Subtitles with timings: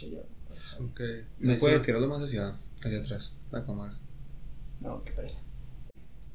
[0.00, 0.22] escuché yo.
[0.48, 1.00] Pues, Ok.
[1.40, 3.94] No puede tirarlo más hacia, hacia atrás, la cámara.
[4.80, 5.40] no, qué parece.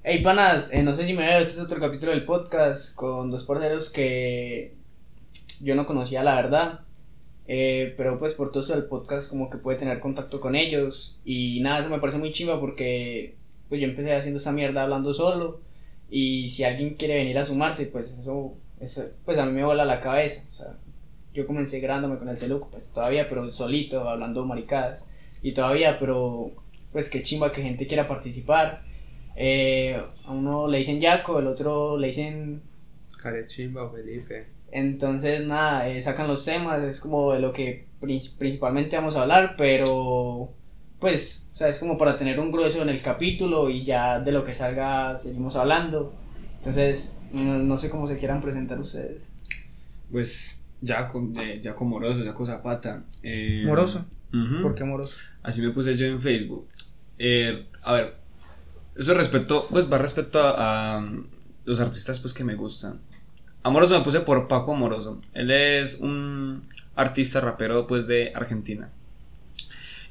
[0.04, 3.32] Hey, panas, eh, no sé si me veo, este es otro capítulo del podcast con
[3.32, 4.76] dos parceros que
[5.62, 6.82] yo no conocía, la verdad.
[7.48, 11.20] Eh, pero pues por todo esto del podcast como que puede tener contacto con ellos
[11.24, 13.36] y nada, eso me parece muy chimba porque
[13.70, 15.62] pues yo empecé haciendo esta mierda hablando solo
[16.10, 19.86] y si alguien quiere venir a sumarse pues eso, eso pues a mí me vuela
[19.86, 20.76] la cabeza, o sea,
[21.36, 25.06] yo comencé grabándome con el celuco pues todavía pero solito hablando maricadas
[25.44, 26.48] y todavía pero
[26.92, 28.82] pues qué chimba que gente quiera participar
[29.36, 32.62] eh, a uno le dicen Yaco, el otro le dicen
[33.22, 34.46] Carechimba o Felipe.
[34.72, 39.24] entonces, nada, eh, sacan los temas, es como de lo que pri- principalmente vamos a
[39.24, 40.50] hablar, pero
[41.00, 44.32] pues, o sea, es como para tener un grueso en el capítulo y ya de
[44.32, 46.14] lo que salga seguimos hablando.
[46.58, 49.32] Entonces, no, no sé cómo se quieran presentar ustedes.
[50.12, 53.04] Pues Jaco, eh, Jaco Moroso, Jaco Zapata.
[53.24, 54.06] eh, Moroso.
[54.62, 55.16] ¿Por qué amoroso?
[55.44, 56.68] Así me puse yo en Facebook.
[57.18, 58.16] Eh, a ver,
[58.98, 61.10] eso respecto, pues va respecto a, a
[61.64, 63.00] los artistas pues que me gustan.
[63.64, 65.22] Amoroso me puse por Paco Amoroso.
[65.34, 66.64] Él es un
[66.96, 68.90] artista rapero pues de Argentina.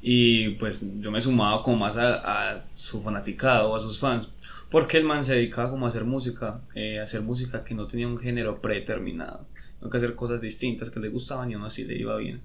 [0.01, 4.27] Y pues yo me he sumado como más a, a su fanaticado, a sus fans.
[4.69, 7.87] Porque el man se dedicaba como a hacer música, eh, a hacer música que no
[7.87, 9.47] tenía un género predeterminado.
[9.79, 12.41] Tengo que hacer cosas distintas que le gustaban y aún así le iba bien.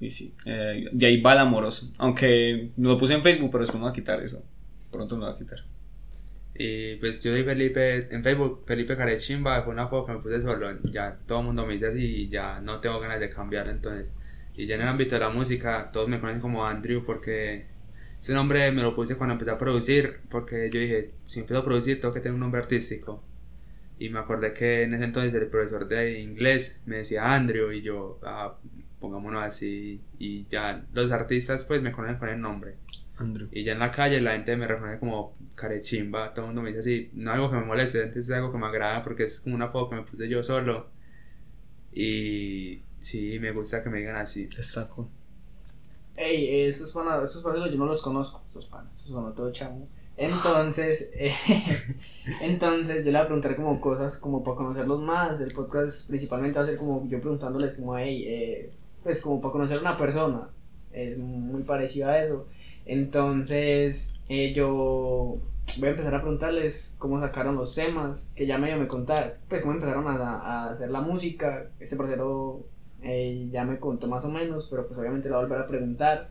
[0.00, 1.92] Y sí, eh, de ahí va el amoroso.
[1.98, 4.44] Aunque no lo puse en Facebook, pero después me va a quitar eso.
[4.90, 5.60] Pronto me va a quitar.
[6.56, 10.40] Y pues yo soy Felipe, en Facebook, Felipe Carechimba, fue una foto que me puse
[10.40, 13.68] solo, ya todo el mundo me dice así y ya no tengo ganas de cambiar
[13.68, 14.06] entonces.
[14.56, 17.66] Y ya en el ámbito de la música, todos me conocen como Andrew porque
[18.24, 21.64] ese nombre me lo puse cuando empecé a producir, porque yo dije, si empiezo a
[21.64, 23.22] producir tengo que tener un nombre artístico.
[23.98, 27.82] Y me acordé que en ese entonces el profesor de inglés me decía Andrew y
[27.82, 28.56] yo, ah,
[28.98, 30.00] pongámonos así.
[30.18, 32.76] Y ya los artistas pues me conocen con el nombre.
[33.18, 33.46] Andrew.
[33.52, 36.68] Y ya en la calle la gente me reconoce como carechimba, todo el mundo me
[36.68, 39.54] dice así, no algo que me moleste, es algo que me agrada porque es como
[39.54, 40.88] una foto que me puse yo solo.
[41.92, 44.48] Y sí, me gusta que me digan así.
[44.62, 45.10] Saco.
[46.16, 49.88] Ey, estos panas, estos panas yo no los conozco, estos panas, estos son todo chamo.
[50.16, 51.32] Entonces, eh,
[52.40, 55.40] entonces yo le voy a preguntar como cosas como para conocerlos más.
[55.40, 59.52] El podcast principalmente va a ser como yo preguntándoles como, hey, eh, pues como para
[59.52, 60.48] conocer a una persona.
[60.92, 62.46] Es muy parecido a eso.
[62.86, 65.38] Entonces, eh, yo
[65.78, 69.62] voy a empezar a preguntarles cómo sacaron los temas, que ya medio me contaron, pues
[69.62, 71.70] cómo empezaron a, a hacer la música.
[71.80, 72.64] Este parcero
[73.04, 75.66] eh, ya me contó más o menos, pero pues obviamente lo voy a volver a
[75.66, 76.28] preguntar.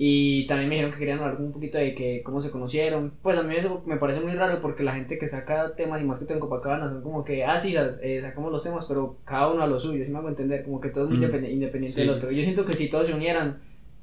[0.00, 3.14] Y también me dijeron que querían hablar un poquito de que cómo se conocieron.
[3.20, 6.04] Pues a mí eso me parece muy raro porque la gente que saca temas y
[6.04, 9.16] más que todo en Copacabana son como que, ah, sí, eh, sacamos los temas, pero
[9.24, 11.22] cada uno a lo suyo, si me hago entender, como que todo es muy Mm.
[11.50, 12.00] independiente, Sí.
[12.00, 12.30] del otro.
[12.30, 13.60] Yo siento que si todos se unieran,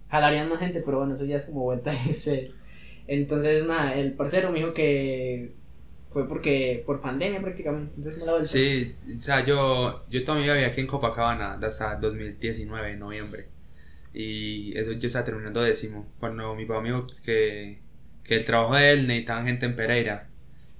[0.09, 2.49] jalarían más gente, pero bueno, eso ya es como vuelta de usted.
[3.07, 5.53] Entonces, nada, el parcero me dijo que
[6.15, 8.47] fue porque, por pandemia prácticamente, entonces me la vuelta.
[8.47, 12.99] Sí, o sea, yo, yo toda mi vida viví aquí en Copacabana hasta 2019, en
[12.99, 13.47] noviembre.
[14.13, 16.07] Y eso yo estaba terminando décimo.
[16.17, 17.79] Cuando mi papá me dijo que,
[18.23, 20.29] que el trabajo de él necesitaba gente en Pereira.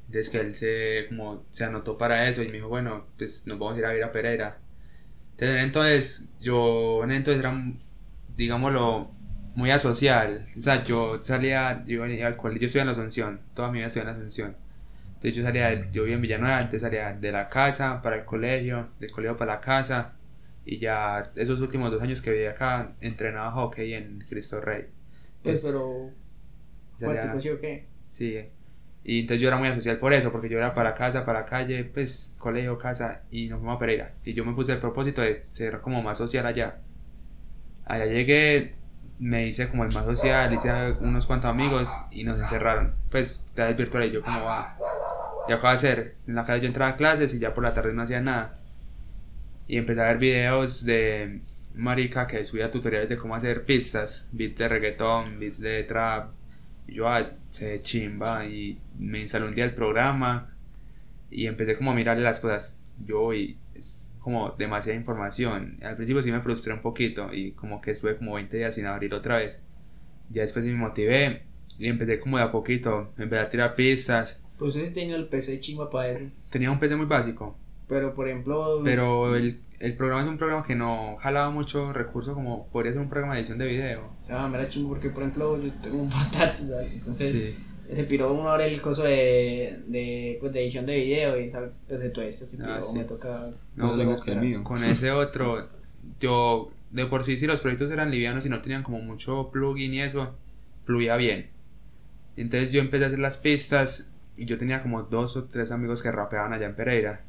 [0.06, 3.60] Entonces que él se, como, se anotó para eso y me dijo, bueno, pues nos
[3.60, 4.58] vamos a ir a vivir a Pereira.
[5.32, 7.62] Entonces, entonces yo entonces era,
[8.38, 9.12] digámoslo,
[9.54, 10.48] muy asocial.
[10.58, 13.80] O sea, yo salía, yo iba al colegio, yo estudié en la Asunción, toda mi
[13.80, 14.65] vida estudié en la Asunción.
[15.16, 18.90] Entonces yo salía, yo vivía en Villanueva, antes salía de la casa para el colegio,
[19.00, 20.14] del colegio para la casa.
[20.66, 24.86] Y ya esos últimos dos años que viví acá, entrenaba hockey en Cristo Rey.
[25.44, 26.10] Pues, Entonces, pero,
[26.98, 27.86] salía- ¿cuánto qué?
[28.10, 28.50] Sí,
[29.04, 31.84] y entonces yo era muy asocial por eso, porque yo era para casa, para calle,
[31.84, 34.14] pues colegio, casa, y nos fuimos a Pereira.
[34.24, 36.78] Y yo me puse el propósito de ser como más social allá.
[37.86, 38.74] Allá llegué,
[39.20, 40.70] me hice como el más social, hice
[41.02, 42.96] unos cuantos amigos y nos encerraron.
[43.12, 44.76] Pues clases virtuales, yo como va.
[45.48, 47.74] Y acabo de hacer, en la calle yo entraba a clases y ya por la
[47.74, 48.60] tarde no hacía nada.
[49.68, 51.42] Y empecé a ver videos de
[51.76, 56.32] marica que subía tutoriales de cómo hacer pistas, beats de reggaetón, beats de trap,
[56.88, 60.54] yo, ah, se chimba y me instalé un día el programa
[61.32, 62.78] y empecé como a mirarle las cosas.
[63.06, 65.78] Yo y es como demasiada información.
[65.82, 68.86] Al principio sí me frustré un poquito y como que estuve como 20 días sin
[68.86, 69.62] abrir otra vez.
[70.30, 71.44] Ya después me motivé
[71.78, 74.42] y empecé como de a poquito, empecé a tirar pistas.
[74.58, 76.26] Pues usted tenía el PC chimba para eso.
[76.50, 77.58] Tenía un PC muy básico,
[77.88, 78.82] Pero, por ejemplo...
[78.84, 83.02] pero el, el programa es un programa que no jalaba mucho recursos como podría ser
[83.02, 84.10] un programa de edición de video.
[84.30, 86.92] Ah, me era chimbo porque, por ejemplo, yo tengo un ¿vale?
[86.94, 87.96] entonces Sí.
[87.96, 91.72] se piró uno ahora el coso de, de, pues, de edición de video y sabe,
[91.88, 92.98] pues de todo esto se piró, Ah, sí.
[92.98, 93.52] me toca...
[93.76, 94.64] No, toca mismo que mío.
[94.64, 95.70] Con ese otro,
[96.20, 99.94] yo de por sí, si los proyectos eran livianos y no tenían como mucho plugin
[99.94, 100.34] y eso,
[100.86, 101.50] fluía bien.
[102.38, 106.04] Entonces yo empecé a hacer las pistas y yo tenía como dos o tres amigos
[106.04, 107.22] que rapeaban allá en Pereira.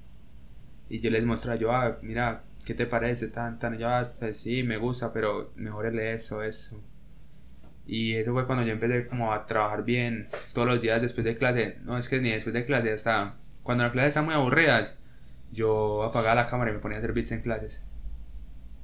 [0.88, 3.28] Y yo les mostraba, yo, ah, mira, ¿qué te parece?
[3.28, 6.80] Tan, tan, yo, ah, pues sí, me gusta, pero mejor eso, eso.
[7.86, 11.36] Y eso fue cuando yo empecé como a trabajar bien todos los días después de
[11.36, 11.78] clase.
[11.84, 14.98] No, es que ni después de clase, hasta cuando las clases están muy aburridas,
[15.52, 17.82] yo apagaba la cámara y me ponía a hacer beats en clases.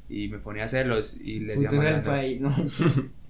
[0.08, 2.02] Y me ponía a hacerlos y les el llamaba.
[2.02, 2.54] país, ¿no?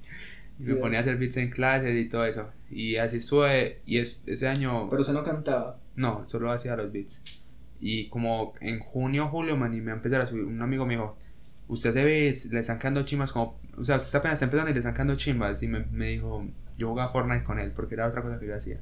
[0.62, 2.48] Y me ponía a hacer beats en clases y todo eso.
[2.70, 3.80] Y así estuve.
[3.84, 4.88] Y es, ese año.
[4.88, 5.80] Pero usted no cantaba.
[5.96, 7.20] No, solo hacía los beats.
[7.80, 10.44] Y como en junio, julio, me animé a empezar a subir.
[10.44, 11.16] Un amigo me dijo,
[11.68, 13.58] usted hace beats, le están quedando chimbas como...
[13.76, 15.62] O sea, usted está apenas está empezando y le están quedando chimbas.
[15.62, 16.46] Y me, me dijo,
[16.78, 18.80] yo jugaba Fortnite con él, porque era otra cosa que yo hacía.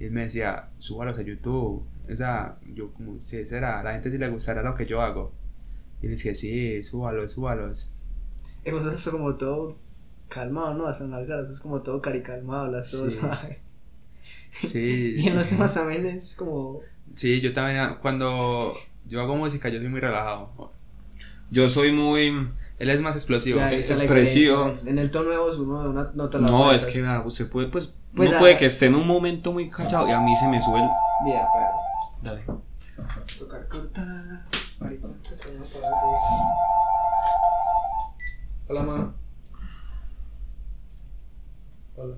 [0.00, 1.86] Y él me decía, súbalos a YouTube.
[2.10, 5.00] O sea, yo como, si será, a la gente si le gustará lo que yo
[5.00, 5.32] hago.
[6.00, 7.92] Y le dije, sí, súbalos, súbalos.
[8.64, 9.78] Y vos eso como todo
[10.32, 10.86] calmado, ¿no?
[10.86, 13.18] Hasta en las es como todo caricalmado, las todo Sí.
[13.18, 13.60] suave.
[14.52, 15.14] Sí.
[15.18, 16.80] Y en los temas también es como...
[17.14, 18.74] Sí, yo también, ah, cuando
[19.06, 20.72] yo hago música, yo soy muy relajado.
[21.50, 22.48] Yo soy muy...
[22.78, 23.58] Él es más explosivo.
[23.58, 24.74] ya, está la expresivo.
[24.86, 27.68] En el tono nuevo uno de una nota la No, es que vea, usted puede,
[27.68, 30.34] pues, Pues, uno ah, puede que esté en un momento muy callado y a mí
[30.36, 30.88] se me sube el...
[31.24, 31.68] Bien, pero...
[32.22, 32.42] Dale.
[33.38, 34.46] Tocar cortar.
[34.80, 35.46] Maricón, pues, de-
[38.68, 39.14] Hola, ma.
[41.96, 42.16] Hola.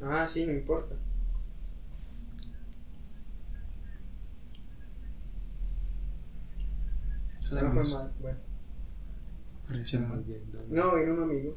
[0.00, 0.94] Ah, sí, no importa.
[7.50, 8.38] No fue mal, bueno.
[10.70, 11.56] No, vino un amigo.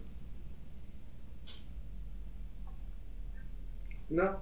[4.10, 4.42] No.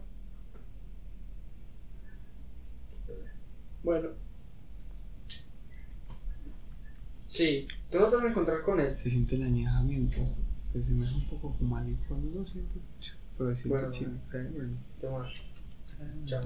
[3.83, 4.28] Bueno.
[7.31, 8.97] Sí, tú no te vas a encontrar con él.
[8.97, 10.17] Se siente el añejamiento,
[10.55, 13.91] se asemeja un poco como al igual, no lo siente mucho, pero se siente Bueno,
[13.93, 14.49] chido, ¿sabe?
[14.49, 15.29] Bueno, Toma,
[15.85, 16.09] ¿sabe?
[16.25, 16.41] chao.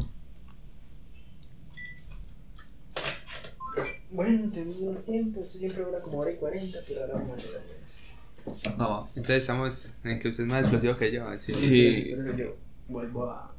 [4.12, 8.78] Bueno, tenemos unos tiempos, esto siempre dura como hora y cuarenta, pero ahora vamos a.
[8.82, 9.08] Va, va.
[9.16, 11.28] Entonces estamos en que usted es más explosivo que yo.
[11.28, 11.52] así.
[11.52, 12.14] Sí.
[12.16, 12.56] Pero yo
[12.90, 13.56] vuelvo a.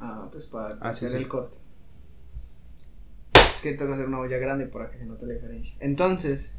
[0.00, 1.16] a pues para Ah, sí, hacer sí.
[1.18, 1.56] el corte.
[3.60, 5.74] Es que tengo que hacer una olla grande para que se note la diferencia.
[5.80, 6.54] Entonces.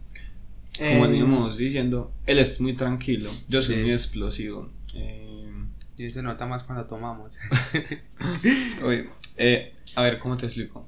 [0.77, 3.81] Como eh, veníamos diciendo, él es muy tranquilo, yo soy Sí.
[3.81, 4.69] muy explosivo.
[4.93, 5.51] Eh,
[5.97, 7.37] Y se nota más cuando tomamos.
[8.83, 10.87] oye, eh, a ver, ¿cómo te explico?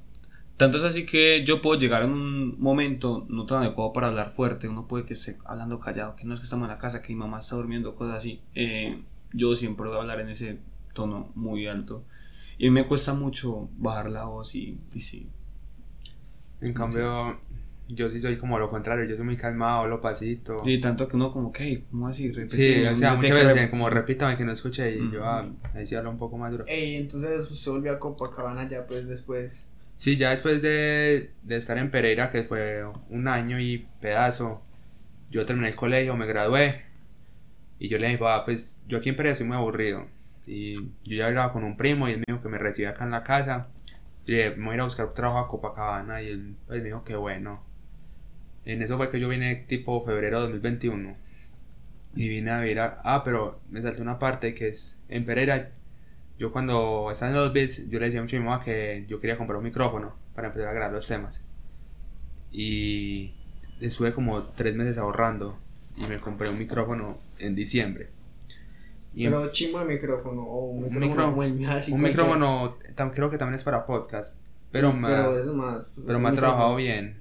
[0.56, 4.30] Tanto es así que yo puedo llegar en un momento no tan adecuado para hablar
[4.32, 7.02] fuerte, uno puede que esté hablando callado, que no es que estamos en la casa,
[7.02, 8.40] que mi mamá está durmiendo, cosas así.
[8.54, 9.02] Eh,
[9.32, 10.58] yo siempre voy a hablar en ese
[10.94, 12.04] tono muy alto.
[12.56, 15.28] Y me cuesta mucho bajar la voz y, y sí.
[16.60, 17.40] En cambio,
[17.88, 19.04] yo sí soy como lo contrario.
[19.04, 20.56] Yo soy muy calmado, lo pasito.
[20.64, 21.84] Sí, tanto que uno como, ¿qué?
[21.90, 22.32] ¿Cómo así?
[22.32, 25.46] Sí, Repíteme, o sea, muchas veces re- como repítame que no escuché y yo ah,
[25.74, 26.64] ahí sí hablo un poco más duro.
[26.66, 29.66] Ey, entonces usted volvió a Copacabana ya pues después.
[29.96, 34.60] Sí, ya después de, de estar en Pereira, que fue un año y pedazo,
[35.30, 36.82] yo terminé el colegio, me gradué
[37.78, 40.00] y yo le dije, "Ah, pues yo aquí en Pereira soy muy aburrido.
[40.46, 40.74] Y
[41.04, 43.10] yo ya hablaba con un primo y él me dijo que me recibía acá en
[43.12, 43.68] la casa.
[44.26, 47.62] Me voy a ir a buscar trabajo a Copacabana y él me dijo que bueno.
[48.64, 51.16] En eso fue que yo vine tipo febrero de 2021.
[52.16, 53.00] Y vine a vivir a...
[53.04, 55.72] Ah, pero me saltó una parte que es en Pereira
[56.38, 59.20] yo cuando estaba en los beats, yo le decía mucho a mi mamá que yo
[59.20, 61.44] quería comprar un micrófono para empezar a grabar los temas.
[62.50, 63.34] Y
[63.80, 65.58] estuve como tres meses ahorrando
[65.96, 68.08] y me compré un micrófono en diciembre.
[69.14, 73.56] Y Pero chimbo el micrófono o un micrófono así un micrófono tam- creo que también
[73.58, 74.36] es para podcast,
[74.72, 75.86] pero, me, pero eso más.
[75.94, 76.40] pues, pero me ha micrófono.
[76.56, 77.20] trabajado bien.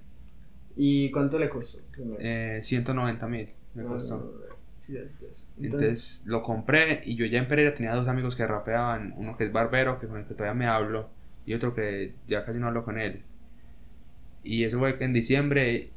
[0.75, 1.79] ¿Y cuánto le costó?
[2.19, 4.17] Eh, 190 mil me No, costó.
[4.17, 4.53] no, no, no.
[4.77, 5.45] Sí, sí, sí, sí.
[5.61, 9.45] Entonces lo compré y yo ya en Pereira tenía dos amigos que rapeaban, uno que
[9.45, 11.09] es barbero, que con el que todavía me hablo,
[11.45, 13.21] y otro que ya casi no hablo con él.
[14.43, 15.91] Y eso fue que en diciembre,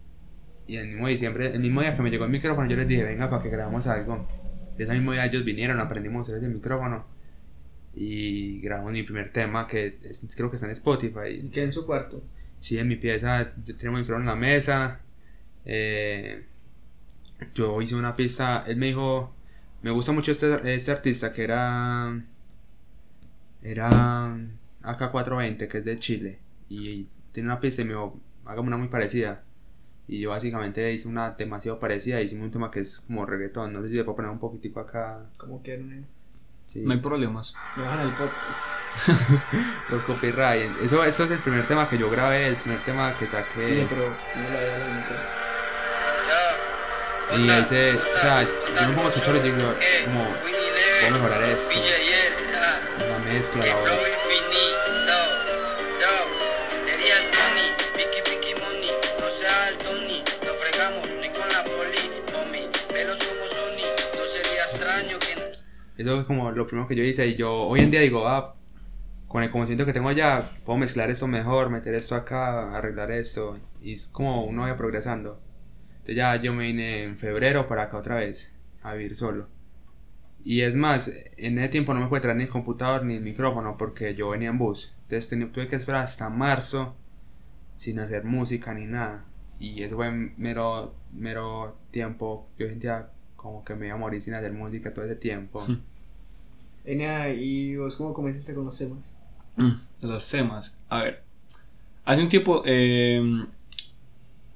[0.68, 3.02] y el mismo diciembre, el mismo día que me llegó el micrófono, yo les dije,
[3.02, 4.26] venga, para que grabamos algo.
[4.78, 7.06] Y ese mismo día ellos vinieron, aprendimos a usar el micrófono
[7.94, 11.48] y grabamos mi primer tema, que es- creo que está en ¿Y Spotify.
[11.52, 12.22] qué en su cuarto?
[12.60, 15.00] Sí, en mi pieza, yo tenía un micrófono en la mesa.
[15.64, 16.46] eh,
[17.54, 18.64] yo hice una pista.
[18.66, 19.34] Él me dijo:
[19.82, 22.22] Me gusta mucho este, este artista que era.
[23.62, 24.36] Era
[24.82, 26.38] AK420, que es de Chile.
[26.68, 29.42] Y tiene una pista y me dijo: Hágame una muy parecida.
[30.08, 32.20] Y yo básicamente hice una demasiado parecida.
[32.20, 33.72] Hicimos un tema que es como reggaetón.
[33.72, 35.26] No sé si le puedo poner un poquitico acá.
[35.36, 36.04] Como que
[36.66, 36.80] Sí.
[36.80, 37.54] No hay problemas.
[37.76, 38.36] me bajan el podcast.
[39.90, 40.70] por copyright.
[40.82, 43.64] Eso, esto es el primer tema que yo grabé, el primer tema que saqué.
[43.64, 44.78] Oye, pero no la había
[47.38, 49.58] la Y ese, o sea, yo no puedo escuchar y digo,
[50.04, 51.70] como, puedo mejorar esto.
[53.08, 54.15] La mezcla, la voz.
[65.96, 68.54] Eso es como lo primero que yo hice y yo hoy en día digo, ah,
[69.28, 73.58] con el conocimiento que tengo allá, puedo mezclar esto mejor, meter esto acá, arreglar esto.
[73.82, 75.40] Y es como uno vaya progresando.
[75.90, 79.48] Entonces ya yo me vine en febrero para acá otra vez, a vivir solo.
[80.44, 83.22] Y es más, en ese tiempo no me pude traer ni el computador ni el
[83.22, 84.94] micrófono porque yo venía en bus.
[85.02, 86.94] Entonces tuve que esperar hasta marzo
[87.74, 89.24] sin hacer música ni nada.
[89.58, 92.48] Y eso fue mero, mero tiempo.
[92.58, 93.10] Yo sentía
[93.46, 95.64] como que me iba a morir sin hacer música todo ese tiempo.
[96.84, 99.10] Enia, ¿y vos cómo comenzaste con los temas?
[99.56, 99.72] Mm,
[100.02, 101.22] los temas, a ver.
[102.04, 103.20] Hace un tiempo eh,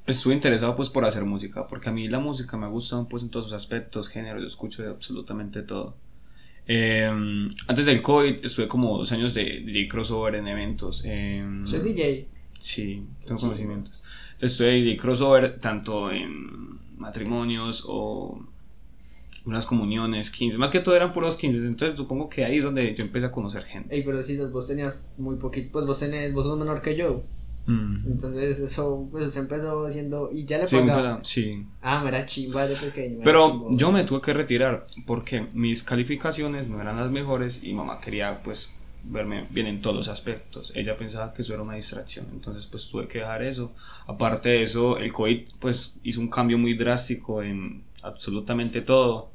[0.07, 3.31] estuve interesado pues por hacer música, porque a mí la música me gusta pues en
[3.31, 5.97] todos sus aspectos, género, yo escucho de absolutamente todo.
[6.67, 7.09] Eh,
[7.67, 11.03] antes del COVID estuve como dos años de DJ crossover en eventos.
[11.05, 12.29] Eh, ¿Soy DJ?
[12.59, 14.03] Sí, tengo conocimientos.
[14.33, 18.47] Entonces estuve DJ crossover tanto en matrimonios o
[19.47, 22.95] unas comuniones, 15, más que todo eran puros 15, entonces supongo que ahí es donde
[22.95, 23.95] yo empecé a conocer gente.
[23.95, 27.23] Ey, pero si vos tenías muy poquito, pues vos tenés, vos sos menor que yo.
[27.67, 28.07] Mm.
[28.07, 31.21] Entonces eso pues se empezó haciendo y ya le sí, pagaba.
[31.23, 31.67] sí.
[31.83, 33.21] Ah, me era chimba de pequeño.
[33.23, 38.01] Pero yo me tuve que retirar porque mis calificaciones no eran las mejores y mamá
[38.01, 40.73] quería pues verme bien en todos los aspectos.
[40.75, 43.73] Ella pensaba que eso era una distracción, entonces pues tuve que dejar eso.
[44.07, 49.31] Aparte de eso, el COVID pues hizo un cambio muy drástico en absolutamente todo.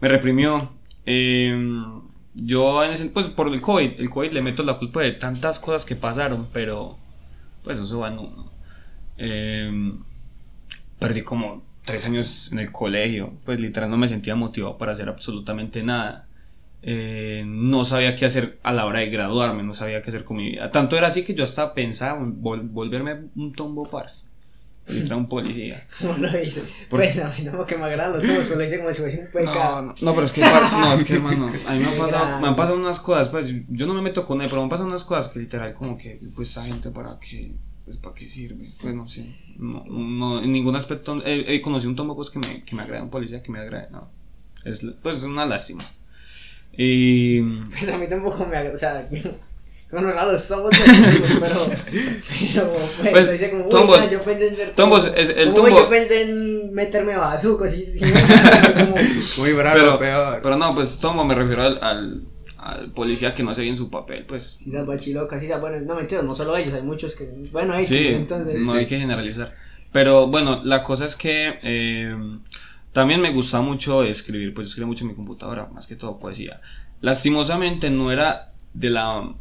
[0.00, 0.72] Me reprimió.
[1.06, 2.02] Em,
[2.34, 5.58] yo, en ese, pues por el COVID, el COVID le meto la culpa de tantas
[5.58, 6.98] cosas que pasaron, pero
[7.64, 8.50] pues eso va en uno.
[9.16, 9.98] Em,
[10.98, 15.08] perdí como tres años en el colegio, pues literal no me sentía motivado para hacer
[15.08, 16.26] absolutamente nada.
[16.82, 20.38] Eh, no sabía qué hacer a la hora de graduarme, no sabía qué hacer con
[20.38, 20.70] mi vida.
[20.70, 24.22] Tanto era así que yo hasta pensaba en volverme un tombo parce.
[24.86, 25.86] Era un policía.
[26.00, 26.62] ¿Cómo lo hice?
[26.88, 29.20] Pues a mí no que me agradan los tomos, pero lo hice como si fuese
[29.20, 29.82] un pecado.
[29.82, 32.48] No, no, pero es que, no, es que hermano, a mí me han, pasado, me
[32.48, 34.88] han pasado unas cosas, pues yo no me meto con él, pero me han pasado
[34.88, 37.52] unas cosas que literal como que, pues esa gente para qué,
[37.84, 41.96] pues para qué sirve, pues no sé, no, no en ningún aspecto, he, conocido un
[41.96, 44.10] tomo pues que me, que me agrade, un policía que me agrade, no,
[44.64, 45.84] es, pues es una lástima.
[46.72, 47.42] Y...
[47.42, 49.08] Pues a mí tampoco me agrada, o sea...
[49.90, 51.40] Bueno, raro, somos pero,
[52.52, 52.72] pero,
[53.10, 55.70] pues, pues como, tombos, yo pensé en ser tombos, es el tumbo.
[55.70, 58.94] Yo pensé en meterme bazuco, así, como...
[59.38, 60.40] Muy bravo, pero, peor.
[60.42, 62.22] Pero no, pues tombo me refiero al, al,
[62.58, 64.58] al, policía que no hace bien su papel, pues.
[64.60, 68.06] Sí, salvachiloca, sí, bueno, no mentira, no solo ellos, hay muchos que, bueno, hay sí,
[68.08, 68.60] entonces.
[68.60, 69.54] no hay que generalizar.
[69.92, 72.14] Pero bueno, la cosa es que eh,
[72.92, 76.20] también me gusta mucho escribir, pues yo escribo mucho en mi computadora, más que todo
[76.20, 76.60] poesía.
[77.00, 79.34] Lastimosamente no era de la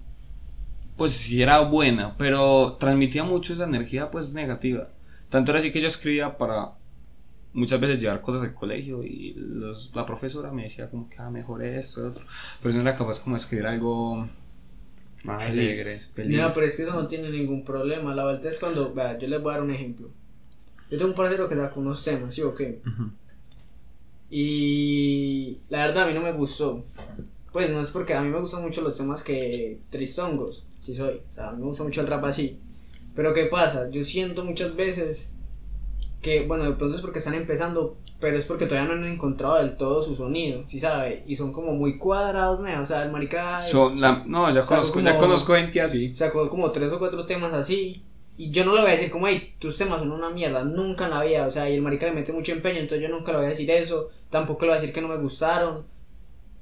[0.99, 4.89] pues sí era buena, pero transmitía mucho esa energía pues negativa.
[5.29, 6.73] Tanto era así que yo escribía para
[7.53, 9.33] muchas veces llevar cosas al colegio y
[9.93, 12.25] la profesora me decía como que ah, mejor esto, otro,
[12.61, 14.27] pero no era capaz como de escribir algo
[15.23, 15.95] más alegre.
[16.13, 16.37] Feliz.
[16.37, 18.13] No, pero es que eso no tiene ningún problema.
[18.13, 20.09] La verdad es cuando, vea, yo les voy a dar un ejemplo.
[20.91, 22.81] Yo tengo un parcero que sacó unos temas, ¿sí o qué?
[24.29, 26.83] Y la verdad a mí no me gustó.
[27.51, 31.21] Pues no es porque a mí me gustan mucho los temas que tristongos, sí soy,
[31.31, 32.59] o sea, a mí me gusta mucho el rap así.
[33.15, 33.89] Pero ¿qué pasa?
[33.89, 35.31] Yo siento muchas veces
[36.21, 39.55] que, bueno, de pronto es porque están empezando, pero es porque todavía no han encontrado
[39.55, 41.23] del todo su sonido, ¿sí sabe?
[41.27, 42.81] Y son como muy cuadrados, ¿no?
[42.81, 43.61] o sea, el marica...
[44.25, 46.13] no, ya conozco, ya conozco gente así.
[46.13, 48.03] Sacó como tres o cuatro temas así,
[48.37, 51.05] y yo no le voy a decir como, hey, tus temas son una mierda, nunca
[51.05, 53.31] en la vida, o sea, y el marica le mete mucho empeño, entonces yo nunca
[53.31, 55.83] le voy a decir eso, tampoco le voy a decir que no me gustaron,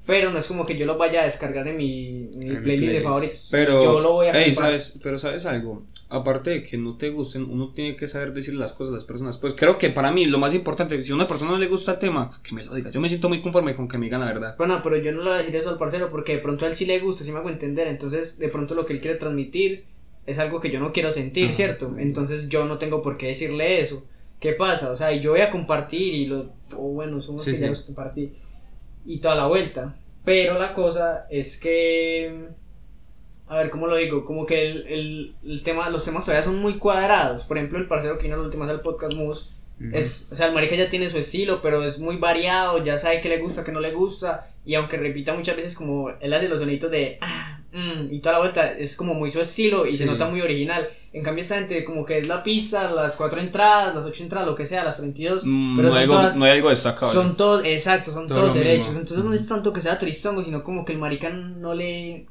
[0.06, 2.30] pero no es como que yo lo vaya a descargar en mi,
[2.62, 3.48] playlist, de favoritos.
[3.50, 4.98] Pero, yo lo voy a hey, ¿sabes?
[5.02, 8.72] Pero sabes algo, aparte de que no te gusten, uno tiene que saber decirle las
[8.72, 9.36] cosas a las personas.
[9.36, 11.92] Pues creo que para mí lo más importante, si a una persona no le gusta
[11.92, 12.90] el tema, que me lo diga.
[12.90, 14.54] Yo me siento muy conforme con que me digan la verdad.
[14.56, 16.68] Bueno, pero yo no le voy a decir eso al parcero porque de pronto a
[16.68, 17.86] él sí le gusta, sí me hago entender.
[17.86, 19.84] Entonces, de pronto lo que él quiere transmitir
[20.28, 21.94] es algo que yo no quiero sentir, ¿cierto?
[21.98, 24.04] Entonces yo no tengo por qué decirle eso.
[24.40, 24.90] ¿Qué pasa?
[24.90, 26.52] O sea, yo voy a compartir y lo...
[26.76, 28.32] O bueno, somos que ya los compartí.
[29.08, 29.96] Y toda la vuelta.
[30.26, 32.48] Pero la cosa es que.
[33.46, 34.26] A ver, ¿cómo lo digo?
[34.26, 37.44] Como que el, el, tema, los temas todavía son muy cuadrados.
[37.44, 39.46] Por ejemplo, el parcero que vino la última del podcast Moose.
[39.92, 43.22] Es, o sea, el marica ya tiene su estilo, pero es muy variado, ya sabe
[43.22, 44.50] qué le gusta, qué no le gusta.
[44.66, 47.16] Y aunque repita muchas veces como él hace los sonitos de.
[47.22, 50.04] Ah, mm", mm, y toda la vuelta, es como muy su estilo y se Sí.
[50.04, 50.88] nota muy original.
[51.12, 54.46] En cambio, esta gente, como que es la pista, las cuatro entradas, las ocho entradas,
[54.46, 55.42] lo que sea, las 32.
[55.44, 57.14] Mm, pero no, hay algo, todas- no hay algo destacable.
[57.14, 58.68] Son todos, exacto, son Todo todos lo mismo.
[58.70, 58.94] derechos.
[58.96, 62.26] Entonces no es tanto que sea tristongo, sino como que el marica no le.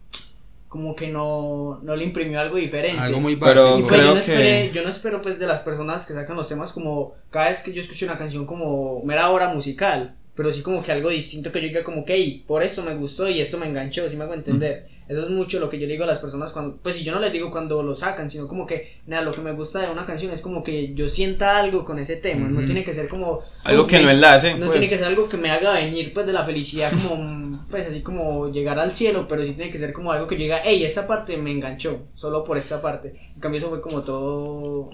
[0.70, 3.00] Como que no, no le imprimió algo diferente.
[3.00, 3.88] Algo muy Pero Y básico.
[3.88, 6.50] pues yo no, que- esperé, yo no espero pues de las personas que sacan los
[6.50, 10.62] temas como cada vez que yo escucho una canción como mera obra musical, pero sí
[10.62, 13.40] como que algo distinto que yo diga como que "Ey, por eso me gustó y
[13.40, 14.90] esto me enganchó, si me hago entender.
[15.08, 17.14] Eso es mucho lo que yo le digo a las personas cuando, pues si yo
[17.14, 19.90] no les digo cuando lo sacan, sino como que, nada, lo que me gusta de
[19.90, 23.08] una canción es como que yo sienta algo con ese tema, no tiene que ser
[23.08, 23.42] como...
[23.64, 24.54] Algo como que me- enlace.
[24.56, 24.72] no pues.
[24.72, 28.02] tiene que ser algo que me haga venir pues de la felicidad como pues así
[28.02, 31.08] como llegar al cielo, pero sí tiene que ser como algo que llega, hey, esta
[31.08, 33.14] parte me enganchó, solo por esta parte.
[33.34, 34.90] En cambio eso fue como todo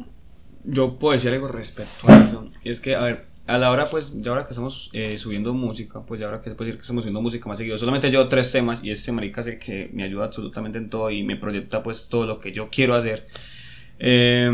[0.63, 2.49] Yo puedo decir algo respecto a eso.
[2.63, 5.53] Y es que, a ver, a la hora, pues, ya ahora que estamos eh, subiendo
[5.53, 8.09] música, pues ya ahora que se puede decir que estamos subiendo música más seguido, solamente
[8.09, 11.23] llevo tres temas y este marica es el que me ayuda absolutamente en todo y
[11.23, 13.27] me proyecta, pues, todo lo que yo quiero hacer.
[13.99, 14.49] Eh,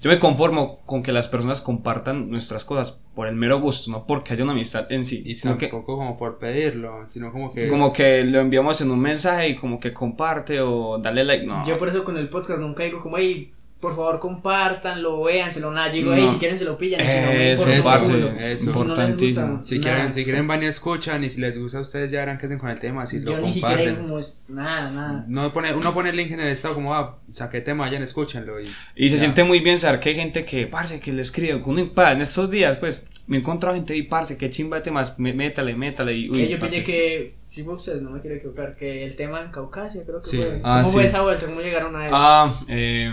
[0.00, 4.06] yo me conformo con que las personas compartan nuestras cosas por el mero gusto, no
[4.06, 7.52] porque haya una amistad en sí, Y sino que, tampoco como por pedirlo, sino como
[7.52, 7.68] que...
[7.68, 11.66] como que lo enviamos en un mensaje y como que comparte o dale like, no.
[11.66, 13.52] Yo por eso con el podcast nunca digo como, hey,
[13.84, 15.88] por favor compartanlo, véanselo, nada.
[15.88, 16.32] Yo digo, hey, No.
[16.32, 17.00] si quieren se lo pillan.
[17.00, 18.28] y si no, Eso, parce, culo.
[18.28, 18.58] eso.
[18.58, 19.64] Si no gusta, Importantísimo.
[19.64, 22.38] Si quieren, si quieren van y escuchan y si les gusta a ustedes ya verán
[22.38, 24.26] qué hacen con el tema, si Yo lo ni siquiera digo comparten.
[24.48, 25.24] como, nada, nada.
[25.28, 28.60] No pone, uno pone el link en el estado como, ah, saqué tema, vayan, escúchenlo
[28.60, 28.64] y...
[28.96, 29.20] Y se ya.
[29.20, 32.50] siente muy bien saber que hay gente que, parce, que le escribe, uno, en estos
[32.50, 36.12] días, pues, me he encontrado gente y, parce, que chimba de temas, mé- métale, métale,
[36.14, 39.16] y, uy, Que yo pensé que, si fue ustedes, no me quiero equivocar, que el
[39.16, 40.36] tema en Caucasia creo que Sí.
[40.42, 40.60] fue.
[40.62, 41.08] Ah, ¿Cómo fue sí.
[41.08, 41.46] esa vuelta?
[41.46, 42.14] ¿Cómo llegaron a eso?
[42.16, 43.10] Ah, eh,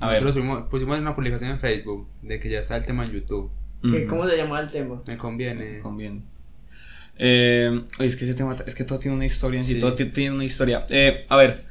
[0.00, 0.22] a ver.
[0.22, 3.50] Nosotros subimos- pusimos una publicación en Facebook de que ya está el tema en YouTube.
[3.82, 5.02] ¿Qué- ¿Cómo se llamaba el tema?
[5.06, 5.78] Me conviene.
[5.80, 6.22] Conviene.
[7.16, 9.80] Eh, oye, es que ese tema, es que todo tiene una historia en sí, Sí.
[9.80, 10.86] todo ti- tiene una historia.
[10.88, 11.64] Eh, a ver,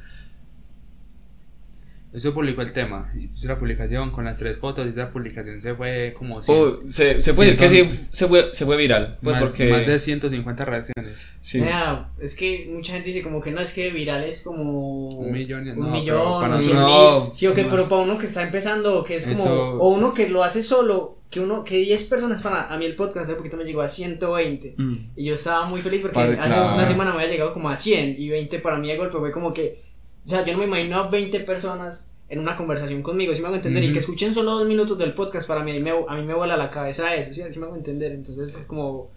[2.12, 3.12] Eso publicó el tema.
[3.18, 6.40] Y puse la publicación con las tres fotos y esa publicación se fue como...
[6.42, 9.36] cien- oh, se, se puede Sí, decir que sí, se fue, se fue viral, pues
[9.36, 9.70] más, porque...
[9.70, 11.26] más de 150 reacciones.
[11.40, 11.60] sí.
[11.60, 15.18] Mira, es que mucha gente dice como que no, es que viral es como...
[15.18, 17.30] Un millón y- Un no, millón, pero para un nosotros- No, mil.
[17.34, 17.66] Sí, ok, más.
[17.70, 19.44] pero para uno que está empezando, que es como...
[19.44, 22.86] Eso- O uno que lo hace solo, que uno, que 10 personas, para a mí
[22.86, 24.74] el podcast hace poquito me llegó a 120.
[24.78, 24.96] Mm.
[25.14, 26.74] Y yo estaba muy feliz porque Padre, hace claro.
[26.74, 29.30] una semana me había llegado como a 100 y 20 para mí de golpe fue
[29.30, 29.87] como que,
[30.28, 33.46] o sea, yo no me imagino a 20 personas en una conversación conmigo, si me
[33.46, 35.90] hago entender, y que escuchen solo dos minutos del podcast para mí, a mí me,
[36.06, 37.42] a mí me vuela la cabeza eso, ¿sí?
[37.50, 39.10] ¿sí me hago entender, entonces es como,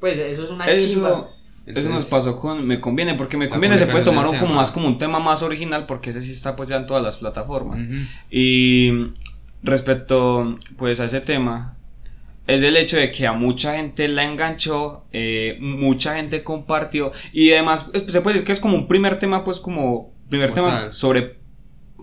[0.00, 0.74] pues eso es una chimba.
[0.74, 1.28] Eso, eso nos
[1.66, 4.60] Entonces, pasó con Me Conviene, porque Me Conviene se puede tomar un- como tema.
[4.62, 7.18] más como un tema más original, porque ese sí está pues ya en todas las
[7.18, 7.82] plataformas.
[8.30, 9.12] Y
[9.62, 11.76] respecto pues a ese tema,
[12.46, 17.52] es el hecho de que a mucha gente la enganchó, eh, mucha gente compartió y
[17.52, 20.70] además pues, se puede decir que es como un primer tema pues como primer tema
[20.70, 20.94] tal.
[20.94, 21.36] sobre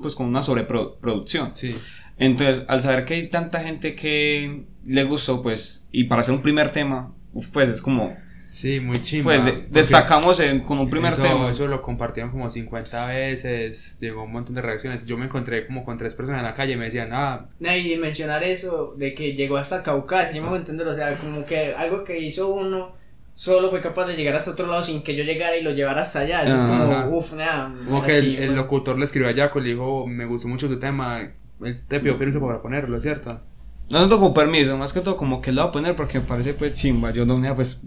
[0.02, 1.52] pues con una sobreproducción.
[1.56, 1.76] Sí.
[2.18, 6.42] Entonces, al saber que hay tanta gente que le gustó pues y para hacer un
[6.42, 7.14] primer tema,
[7.54, 8.16] pues es como
[8.54, 9.24] Sí, muy chimba.
[9.34, 11.50] pues de- destacamos en- con un primer eso, tema.
[11.50, 15.06] Eso lo compartieron como 50 veces, llegó un montón de reacciones.
[15.06, 17.96] Yo me encontré como con tres personas en la calle y me decían, ah, Y
[17.96, 20.86] mencionar eso de que llegó hasta Caucasia, ¿sí me entender?
[20.88, 22.94] O sea, como que algo que hizo uno
[23.34, 26.02] solo fue capaz de llegar hasta otro lado sin que yo llegara y lo llevara
[26.02, 26.44] hasta allá.
[26.44, 27.74] Eso es como, uff, nada.
[27.86, 30.68] como que el, el locutor le escribió a Jaco y le dijo, me gustó mucho
[30.68, 31.22] tu tema,
[31.64, 33.42] él te pidió permiso para ponerlo, ¿cierto?
[33.90, 36.26] No tanto con permiso, más que todo como que lo voy a poner porque me
[36.26, 37.12] parece pues chimba.
[37.12, 37.82] Yo no me pues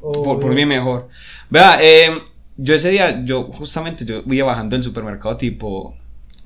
[0.00, 1.08] por, por mí mejor.
[1.48, 2.10] Vea, eh,
[2.56, 5.96] yo ese día, yo justamente yo iba bajando del supermercado tipo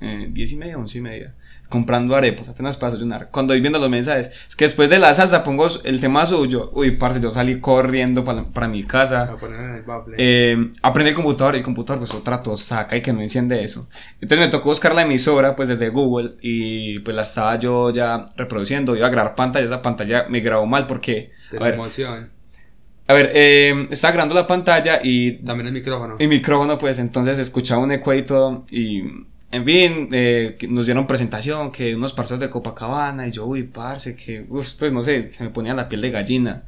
[0.01, 1.35] eh, 10 y media, 11 y media,
[1.69, 3.29] comprando arepas, apenas para desayunar.
[3.31, 6.71] Cuando voy viendo los mensajes, es que después de la salsa pongo el tema suyo.
[6.73, 9.25] Uy, parce, yo salí corriendo para, para mi casa.
[9.25, 9.83] Para poner en el.
[10.17, 13.87] Eh, aprendí el computador, el computador pues otra saca y que no enciende eso.
[14.21, 18.25] Entonces me tocó buscar la emisora pues desde Google y pues la estaba yo ya
[18.37, 22.31] reproduciendo, iba a grabar pantalla, esa pantalla me grabó mal porque, de a ver, emoción.
[23.07, 26.15] a ver, eh, estaba grabando la pantalla y También el micrófono.
[26.19, 29.03] mi micrófono pues entonces escuchaba un eco y todo y
[29.55, 34.15] en fin, eh, nos dieron presentación que unos parceros de Copacabana y yo, uy, parce,
[34.15, 36.65] que, uf, pues no sé, se me ponía la piel de gallina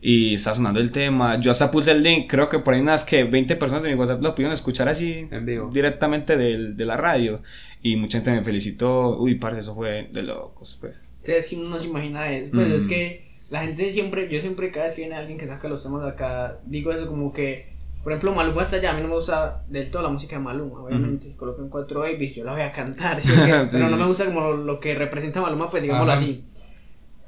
[0.00, 3.02] y está sonando el tema, yo hasta puse el link, creo que por ahí unas
[3.02, 5.70] que 20 personas de mi WhatsApp lo pudieron escuchar así En vivo.
[5.72, 7.42] directamente del- de la radio
[7.82, 11.08] y mucha gente me felicitó, uy, parce, eso fue de locos, pues.
[11.22, 12.50] Sí, es que uno no se imagina eso.
[12.54, 12.76] Pues Mm.
[12.76, 15.82] es que la gente siempre, yo siempre cada vez que viene alguien que saca los
[15.82, 17.74] temas de acá, digo eso como que,
[18.06, 20.42] por ejemplo, Maluma está allá, a mí no me gusta del todo la música de
[20.42, 23.50] Maluma, obviamente, si colocan cuatro babies, yo la voy a cantar, ¿sí o qué?
[23.68, 26.20] Sí, pero no me gusta como lo, lo que representa Maluma, pues digámoslo Ajá.
[26.22, 26.44] así.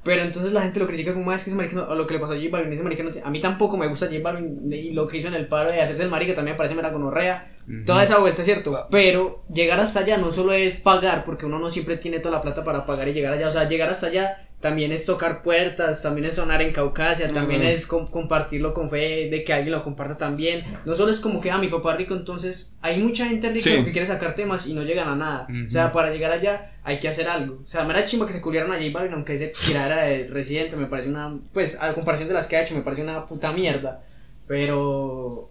[0.05, 2.15] Pero entonces la gente lo critica como, "Ah, es que ese marica, o lo que
[2.15, 4.73] le pasó a J Balvin, ese marica no A mí tampoco me gusta J Balvin
[4.73, 6.91] y lo que hizo en el paro de hacerse el marica también me parece mera
[6.91, 7.49] gonorrea.
[7.65, 7.85] Ujú.
[7.85, 8.87] Toda esa vuelta, ¿cierto?
[8.89, 12.41] Pero llegar hasta allá no solo es pagar, porque uno no siempre tiene toda la
[12.43, 13.49] plata para pagar y llegar allá.
[13.49, 17.63] O sea, llegar hasta allá también es tocar puertas, también es sonar en Caucasia, también
[17.63, 20.65] es com- compartirlo con fe de que alguien lo comparta también.
[20.85, 23.85] No solo es como que, ah, mi papá rico, entonces hay mucha gente rica Sí.
[23.85, 25.47] que quiere sacar temas y no llegan a nada.
[25.67, 27.61] O sea, para llegar allá hay que hacer algo.
[27.63, 30.27] O sea, me era chimba que se culiaran a J Balvin, aunque ese tirara de
[30.27, 33.27] Residente me parece una, pues, a comparación de las que ha hecho, me parece una
[33.27, 34.03] puta mierda.
[34.63, 35.51] Pero,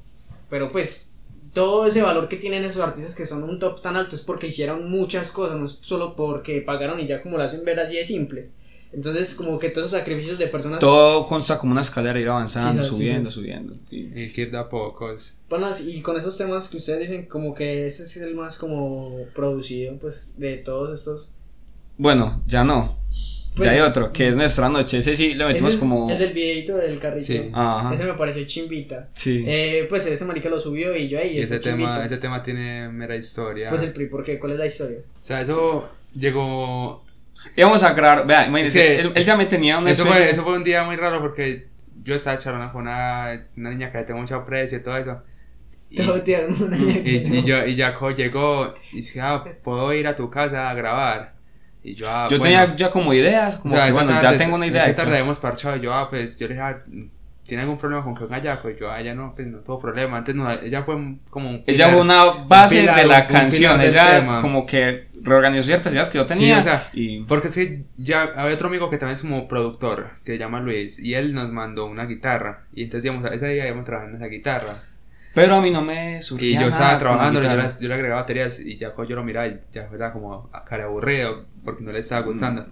[0.49, 1.13] pero pues,
[1.53, 4.47] todo ese valor que tienen esos artistas que son un top tan alto es porque
[4.47, 7.95] hicieron muchas cosas, no es solo porque pagaron y ya como lo hacen ver así
[7.95, 8.49] de simple.
[8.93, 10.79] Entonces, como que todos esos sacrificios de personas...
[10.79, 13.35] Todo consta como una escalera, ir avanzando, Sí, sí, sí, subiendo, sí.
[13.35, 13.75] subiendo.
[13.91, 15.33] Y- que ir de a pocos.
[15.49, 19.17] Panas, y con esos temas que ustedes dicen, como que ese es el más como
[19.35, 21.29] producido, pues, de todos estos...
[21.97, 22.97] Bueno, ya no.
[23.55, 24.99] Pues, ya hay otro, que es nuestra noche.
[24.99, 26.11] Ese sí le ese metimos es como.
[26.11, 27.25] El del videito del carrito.
[27.25, 27.49] Sí.
[27.51, 27.91] Ajá.
[27.91, 29.09] Ese me pareció chimbita.
[29.13, 29.43] Sí.
[29.47, 32.05] Eh, pues ese marica lo subió y yo ahí Y ese tema, chimbita.
[32.05, 33.71] ese tema tiene mera historia.
[33.71, 34.37] Pues el PRI, ¿por qué?
[34.37, 34.99] ¿Cuál es la historia?
[34.99, 37.03] O sea, eso llegó.
[37.55, 39.01] Íbamos a grabar, vea, imagínense, Sí.
[39.07, 41.19] él, él ya me tenía una Eso especie- fue, eso fue un día muy raro
[41.21, 41.67] porque
[42.03, 45.21] yo estaba charlando con una, una niña que le tengo mucho aprecio y todo eso.
[45.89, 47.47] Y, una niña que y, y no.
[47.47, 51.33] yo, y Jaco llegó y dice, ah, puedo ir a tu casa a grabar.
[51.83, 52.59] Y yo, ah, Yo bueno.
[52.59, 54.81] tenía ya como ideas, como O sea, que bueno, tarde- ya tengo una idea.
[54.81, 55.77] Esa de tarde que- habíamos parchado.
[55.77, 56.83] y Yo, ah, pues, yo le dije, ah,
[57.47, 58.69] ¿tiene algún problema con que venga Jaco?
[58.69, 60.17] Y yo, ah, ella no, pues no tuvo problema.
[60.17, 60.95] Antes no, ella fue
[61.29, 65.63] como un Ella fue una base pilar, de la un canción, ella como que reorganizó
[65.63, 66.55] ciertas ideas que yo tenía.
[66.55, 70.09] Sí, o sea, y Porque que ya había otro amigo que también es como productor,
[70.23, 72.65] que se llama Luis, y él nos mandó una guitarra.
[72.73, 74.73] Y entonces íbamos, a- ese día íbamos trabajando en esa guitarra.
[75.33, 77.87] Pero a mí no me surgía Y yo nada estaba la trabajando, yo le, yo
[77.87, 80.85] le agregaba baterías y ya cuando yo lo miraba y ya era como a cara
[80.85, 82.63] aburrido porque no le estaba gustando.
[82.63, 82.71] Mm.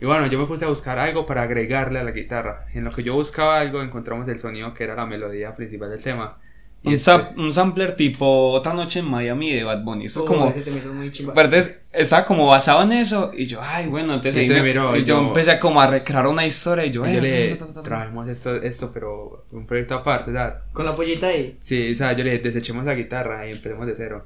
[0.00, 2.66] Y bueno, yo me puse a buscar algo para agregarle a la guitarra.
[2.74, 6.02] En lo que yo buscaba algo encontramos el sonido que era la melodía principal del
[6.02, 6.38] tema.
[6.82, 10.06] Y Un, este- sa- un sampler tipo Otra noche en Miami de Bad Bunny.
[10.06, 10.48] Eso es Oh, como.
[10.48, 11.10] ese te me hizo muy.
[11.10, 14.96] Pero entonces estaba como basado en eso y yo, ay, bueno, entonces se me- miró,
[14.96, 17.82] y yo yo- empecé como a recrear una historia y yo, y yo eh, le
[17.82, 20.62] trabajemos esto, esto, pero un proyecto aparte, ¿sabes?
[20.72, 21.58] Con la pollita ahí.
[21.60, 24.24] Sí, o sea, yo le dije, desechemos la guitarra y empecemos de cero.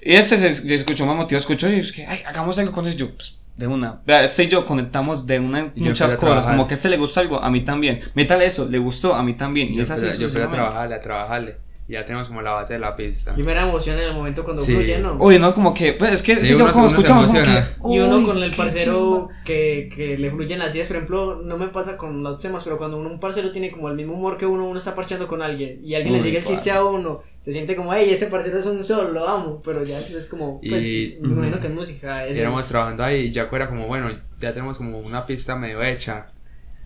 [0.00, 2.86] Y ese se, se escuchó más motivo, escuchó y es que, ay, hagamos algo con
[2.86, 2.94] eso.
[2.94, 4.00] Y yo, pues, de una.
[4.06, 6.46] Vea, este y yo conectamos de una yo muchas cosas.
[6.46, 8.00] Como que a este le gustó algo, a mí también.
[8.14, 9.68] Métale eso, le gustó, a mí también.
[9.68, 10.06] Y Yo es así.
[10.18, 11.56] yo a trabajarle, a trabajarle.
[11.90, 13.34] Y ya tenemos como la base de la pista.
[13.36, 14.72] Yo me era emoción en el momento cuando Sí.
[14.72, 15.14] fluye, ¿no?
[15.18, 17.42] Uy, no, como que, pues es que Sí, sí, yo uno- como uno escuchamos, como
[17.42, 17.62] que.
[17.90, 21.66] Y uno con el parcero que, que le fluyen las ideas, por ejemplo, no me
[21.66, 24.46] pasa con los temas, pero cuando uno, un parcero tiene como el mismo humor que
[24.46, 27.22] uno, uno está parchando con alguien y alguien le Uy, sigue el chiste a uno,
[27.40, 30.60] se siente como, hey, ese parcero es un sol, lo amo, pero ya es como,
[30.60, 32.28] pues, Y- me imagino que es música.
[32.28, 35.82] Y éramos trabajando ahí y Jaco era como, bueno, ya tenemos como una pista medio
[35.82, 36.26] hecha.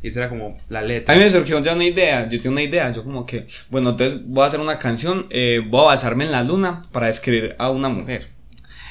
[0.05, 1.15] Y eso era como la A letra.
[1.15, 4.21] mí me surgió ya una idea, yo tengo una idea, yo como que, bueno, entonces
[4.27, 7.71] voy a hacer una canción, eh, voy a basarme en la luna para describir a
[7.71, 8.29] una mujer.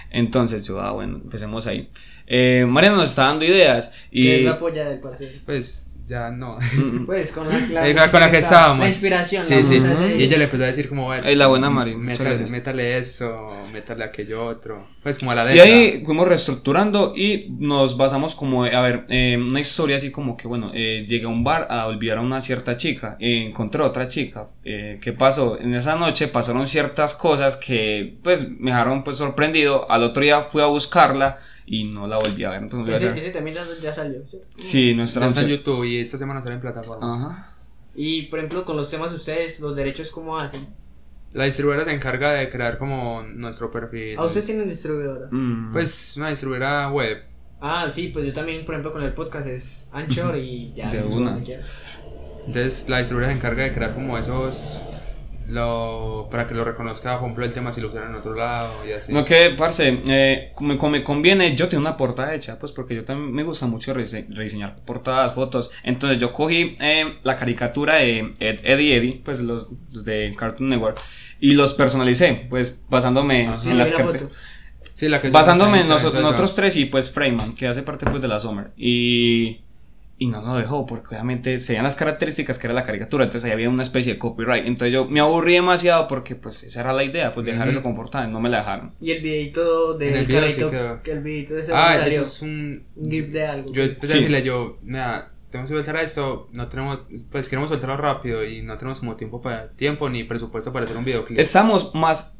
[0.10, 1.88] Entonces yo, ah, bueno, empecemos ahí.
[2.26, 4.23] Eh, Mariana nos está dando ideas y...
[4.23, 5.30] que es la polla del parcero.
[5.45, 6.58] Pues ya no.
[7.06, 8.80] Pues con la, Eh, música con la que está- estábamos.
[8.80, 10.04] La inspiración, Sí, la sí.
[10.19, 14.04] Y ella le empezó a decir como, bueno, Ay, la buena Mari, métale, eso, métale
[14.04, 14.88] aquello otro.
[15.02, 15.63] Pues como a la Y letra.
[15.63, 20.47] ahí fuimos reestructurando y nos basamos como, a ver, eh, una historia así como que,
[20.47, 23.88] bueno, eh, llegué a un bar a olvidar a una cierta chica, eh, encontré a
[23.88, 24.47] otra chica.
[24.63, 25.60] Eh, ¿Qué pasó?
[25.60, 29.89] En esa noche pasaron ciertas cosas que, pues, me dejaron pues sorprendido.
[29.91, 32.63] Al otro día fui a buscarla y no la volví a ver.
[32.63, 34.47] Entonces, Ese, también ya, salió, ¿cierto?
[34.60, 35.47] Sí, nuestra Ya está en.
[35.49, 37.19] YouTube y esta semana sale en plataformas.
[37.19, 37.56] Ajá.
[37.95, 40.67] Y por ejemplo, con los temas ustedes, los derechos, ¿cómo hacen?
[41.34, 44.17] La distribuidora se encarga de crear como nuestro perfil.
[44.17, 45.28] ¿A ustedes tienen distribuidora?
[45.32, 45.71] Mm.
[45.71, 47.23] Pues una distribuidora web.
[47.60, 50.91] Ah, sí, pues yo también, por ejemplo, con el podcast es Anchor y ya.
[50.91, 51.39] De una.
[52.45, 54.82] Entonces la distribuidora se encarga de crear como esos
[55.47, 58.71] lo para que lo reconozca, por ejemplo, el tema si lo usaran en otro lado
[58.88, 59.12] y así.
[59.13, 62.95] No que, parce, eh, como, como me conviene, yo tengo una portada hecha, pues porque
[62.95, 65.71] yo también me gusta mucho rediseñ- rediseñar portadas, fotos.
[65.84, 70.69] Entonces yo cogí eh, la caricatura de Ed, Eddie Eddie, pues los, los de Cartoon
[70.69, 70.99] Network,
[71.39, 73.69] y los personalicé, pues basándome Ajá.
[73.69, 74.23] En las la cartas.
[74.93, 78.21] Sí, la que Basándome en, los- otros tres y pues Freyman, que hace parte pues
[78.21, 78.71] de la Summer.
[78.77, 79.62] Y,
[80.23, 83.45] y no lo dejó porque obviamente se veían las características que era la caricatura, entonces
[83.45, 84.65] ahí había una especie de copyright.
[84.65, 87.95] Entonces yo me aburrí demasiado porque pues esa era la idea, pues dejar eso con
[87.95, 88.93] portada, no me la dejaron.
[89.01, 90.62] Y el videito del el video sí
[91.03, 92.21] que el videito de ese Ah, salió.
[92.21, 93.73] eso es un Un GIF de algo.
[93.73, 94.13] Yo empecé Sí.
[94.13, 98.62] a decirle yo, mira, tenemos que soltar esto, no tenemos, pues queremos soltarlo rápido y
[98.62, 101.39] no tenemos como tiempo para tiempo ni presupuesto para hacer un videoclip.
[101.39, 102.38] Estamos más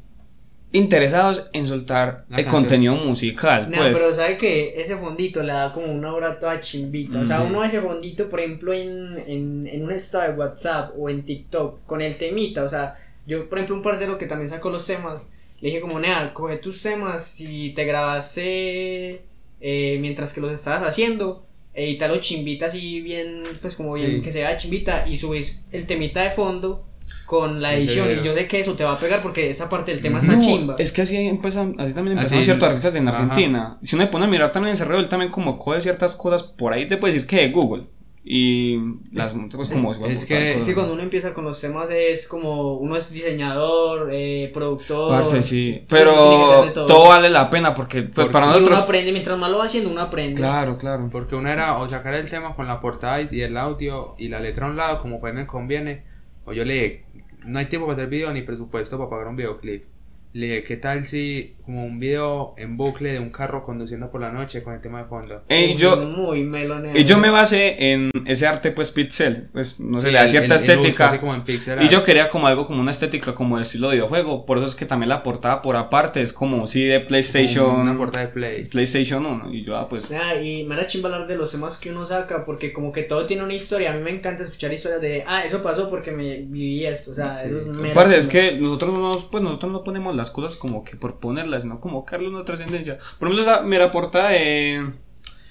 [0.74, 2.62] interesados en soltar La el canción.
[2.62, 3.70] contenido musical.
[3.70, 3.96] No, pues.
[3.98, 7.20] pero sabe que ese fondito le da como una hora toda chimbita.
[7.20, 11.08] O sea, uno ese fondito, por ejemplo, en, en, en un estado de WhatsApp o
[11.08, 12.64] en TikTok con el temita.
[12.64, 15.26] O sea, yo, por ejemplo, un parcero que también sacó los temas,
[15.60, 19.22] le dije como, Nea, coge tus temas y te grabaste
[19.60, 21.46] eh, mientras que los estabas haciendo.
[21.72, 24.22] Edítalo chimbita así bien, pues como bien Sí.
[24.22, 26.84] que se vea chimbita y subís el temita de fondo
[27.26, 28.10] con la edición.
[28.10, 30.32] Y yo sé que eso te va a pegar porque esa parte del tema está
[30.36, 30.76] No, chimba.
[30.78, 33.18] Es que así empiezan, así también Así, empezaron ciertos artistas en ajá.
[33.18, 33.78] Argentina.
[33.82, 36.72] Si uno se pone a mirar también ese él también como coge ciertas cosas, por
[36.72, 37.84] ahí te puede decir que de Google.
[38.26, 38.78] Y
[39.12, 42.96] las pues como es que- Sí, cuando uno empieza con los temas es como uno
[42.96, 45.10] es diseñador, eh, productor.
[45.10, 45.84] Parce, sí.
[45.90, 46.86] Pero todo.
[46.86, 47.08] todo.
[47.08, 48.78] vale la pena porque pues Porque para Y uno nosotros.
[48.80, 50.36] aprende, mientras más lo va haciendo, uno aprende.
[50.40, 51.10] Claro, claro.
[51.12, 54.28] Porque una era o sacar el tema con la portada y y el audio y
[54.28, 56.04] la letra a un lado, como pues me conviene.
[56.46, 57.04] O yo le dije,
[57.44, 59.93] no hay tiempo para hacer video ni presupuesto para pagar un videoclip.
[60.34, 64.20] Le dije, ¿qué tal si como un video en bucle de un carro conduciendo por
[64.20, 65.42] la noche con el tema de fondo?
[65.48, 66.98] Ey, yo, Muy melonero.
[66.98, 70.24] y yo me basé en ese arte pues pixel, pues no sé, Sí, le da
[70.24, 71.06] el- cierta el- el uso, estética.
[71.06, 73.90] así como en pixel Y yo quería como algo como una estética como de estilo
[73.90, 76.96] de videojuego, por eso es que también la portada por aparte es como sí de
[76.96, 78.64] Como PlayStation, Una portada de play.
[78.64, 81.76] PlayStation 1 y yo ah pues Ah, y me da chimba hablar de los temas
[81.78, 83.92] que uno saca porque como que todo tiene una historia.
[83.92, 87.12] A mí me encanta escuchar historias de, ah, eso pasó porque me viví esto.
[87.12, 87.46] O sea, Sí.
[87.46, 90.84] eso es Parce, es que nosotros no nos, pues nosotros no ponemos las cosas como
[90.84, 92.98] que por ponerlas, sino como que darle una trascendencia.
[93.18, 94.90] Por ejemplo, esa mera portada de,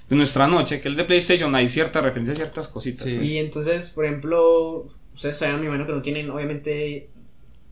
[0.10, 3.10] de nuestra noche, que es de PlayStation, hay cierta referencia a ciertas cositas.
[3.10, 3.16] Sí.
[3.18, 3.30] pues.
[3.30, 7.10] Y entonces, por ejemplo, ustedes todavía me imagino que no tienen, obviamente,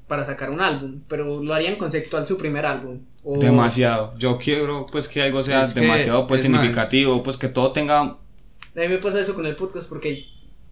[0.08, 3.00] para sacar un álbum, pero lo harían conceptual su primer álbum.
[3.24, 3.38] O...
[3.38, 4.14] Demasiado.
[4.18, 7.48] Yo quiero pues que algo sea Es que, demasiado pues es más- significativo, pues que
[7.48, 8.18] todo tenga A
[8.76, 10.26] mí me pasa eso con el podcast porque,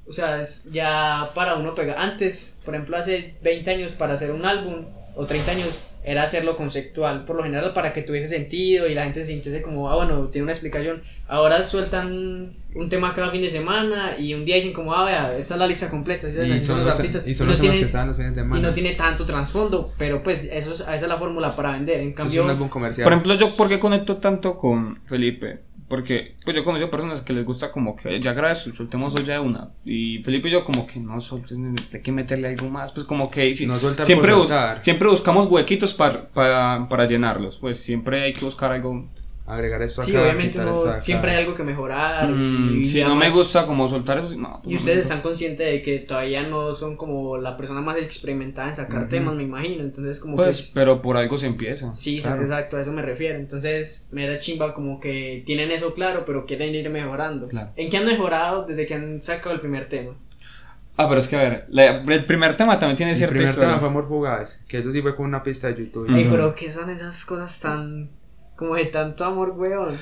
[0.08, 1.98] o sea, es ya para uno pegar.
[2.00, 6.56] Antes, por ejemplo, hace 20 años para hacer un álbum o 30 años era hacerlo
[6.56, 9.96] conceptual, por lo general para que tuviese sentido y la gente se sintiese como, ah,
[9.96, 11.02] bueno, tiene una explicación.
[11.28, 15.38] Ahora sueltan un tema cada fin de semana y un día dicen como, ah, vea,
[15.38, 17.28] esta es la lista completa, Y son los, artistas.
[17.28, 18.68] y son no los tiene- que estaban los fines de y semana.
[18.68, 21.98] no tiene tanto trasfondo, pero pues eso es, esa es la fórmula para vender.
[22.00, 23.04] En Eso es cambio, un álbum comercial.
[23.04, 25.60] Por ejemplo, yo, ¿por qué conecto tanto con Felipe?
[25.89, 29.34] Porque, pues yo conocí personas que les gusta como que ya grabes, soltemos hoy ya
[29.34, 29.71] de una.
[29.84, 32.91] Y Felipe y yo como que no, solten, hay que meterle algo más.
[32.91, 34.47] Pues como que sí, No siempre, bus-
[34.82, 37.58] siempre buscamos huequitos para, para, para llenarlos.
[37.58, 39.10] Pues siempre hay que buscar algo.
[39.50, 40.12] Agregar esto acá.
[40.12, 41.00] sí, obviamente uno acá.
[41.02, 42.28] siempre hay algo que mejorar.
[42.30, 44.60] Mm, y si no me gusta como soltar eso, no.
[44.64, 47.98] pues Y no ustedes están conscientes de que todavía no son como la persona más
[47.98, 49.82] experimentada en sacar temas, me imagino.
[49.84, 50.72] Entonces, como Pues, que.
[50.76, 51.92] pero por algo se empieza.
[51.94, 52.44] Sí, sí, claro.
[52.44, 53.40] exacto, a eso me refiero.
[53.40, 57.48] Entonces, me da chimba como que tienen eso claro, pero quieren ir mejorando.
[57.48, 57.72] Claro.
[57.76, 60.12] ¿En qué han mejorado desde que han sacado el primer tema?
[61.02, 63.48] Ah, pero es que a ver, la- el primer tema también tiene El cierta primer
[63.50, 63.70] historia.
[63.70, 66.10] tema fue Amor Fugaz, que eso sí fue con una pista de YouTube.
[66.14, 66.30] Ey, Ujú.
[66.36, 68.10] pero ¿qué son esas cosas tan.
[68.60, 69.98] Como de tanto amor, weón?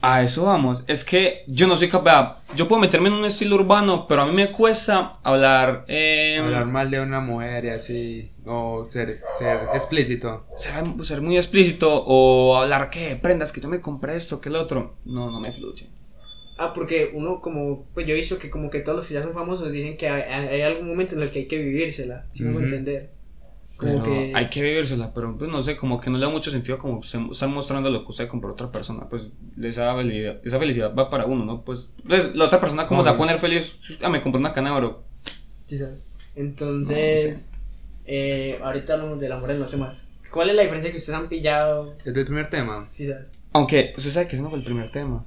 [0.00, 0.84] A eso vamos.
[0.86, 2.38] Es que yo no soy capaz.
[2.54, 5.84] Yo puedo meterme en un estilo urbano, pero a mí me cuesta hablar.
[5.88, 10.46] eh, Hablar mal de una mujer y así, o ser, ser explícito.
[10.56, 14.56] ser, ser muy explícito o hablar que prendas que yo me compré esto, que el
[14.56, 14.94] otro.
[15.04, 15.88] No, no me fluye.
[16.58, 19.22] Ah, porque uno como, pues yo he visto que como que todos los que ya
[19.22, 22.44] son famosos dicen que hay, hay algún momento en el que hay que vivírsela, si
[22.44, 22.60] me Ujú.
[22.60, 23.10] entender.
[23.76, 24.32] Como Pero que...
[24.34, 27.02] hay que vivírsela, pero pues no sé, como que no le da mucho sentido como
[27.02, 29.06] se, están mostrando lo que usted compró a otra persona.
[29.08, 29.28] Pues
[29.62, 31.60] esa felicidad, esa felicidad va para uno, ¿no?
[31.62, 33.76] Pues entonces, la otra persona, como se va a poner feliz?
[34.02, 35.04] Ah, me compré una cana de oro.
[35.66, 36.06] Quizás.
[36.34, 37.50] Entonces,
[38.06, 40.08] eh, ahorita hablamos del amor en los temas.
[40.30, 41.94] ¿Cuál es la diferencia que ustedes han pillado?
[42.04, 42.88] Es del primer tema.
[42.90, 43.28] Sí, sabes.
[43.52, 45.24] Aunque, usted sabe que ese no fue el primer tema.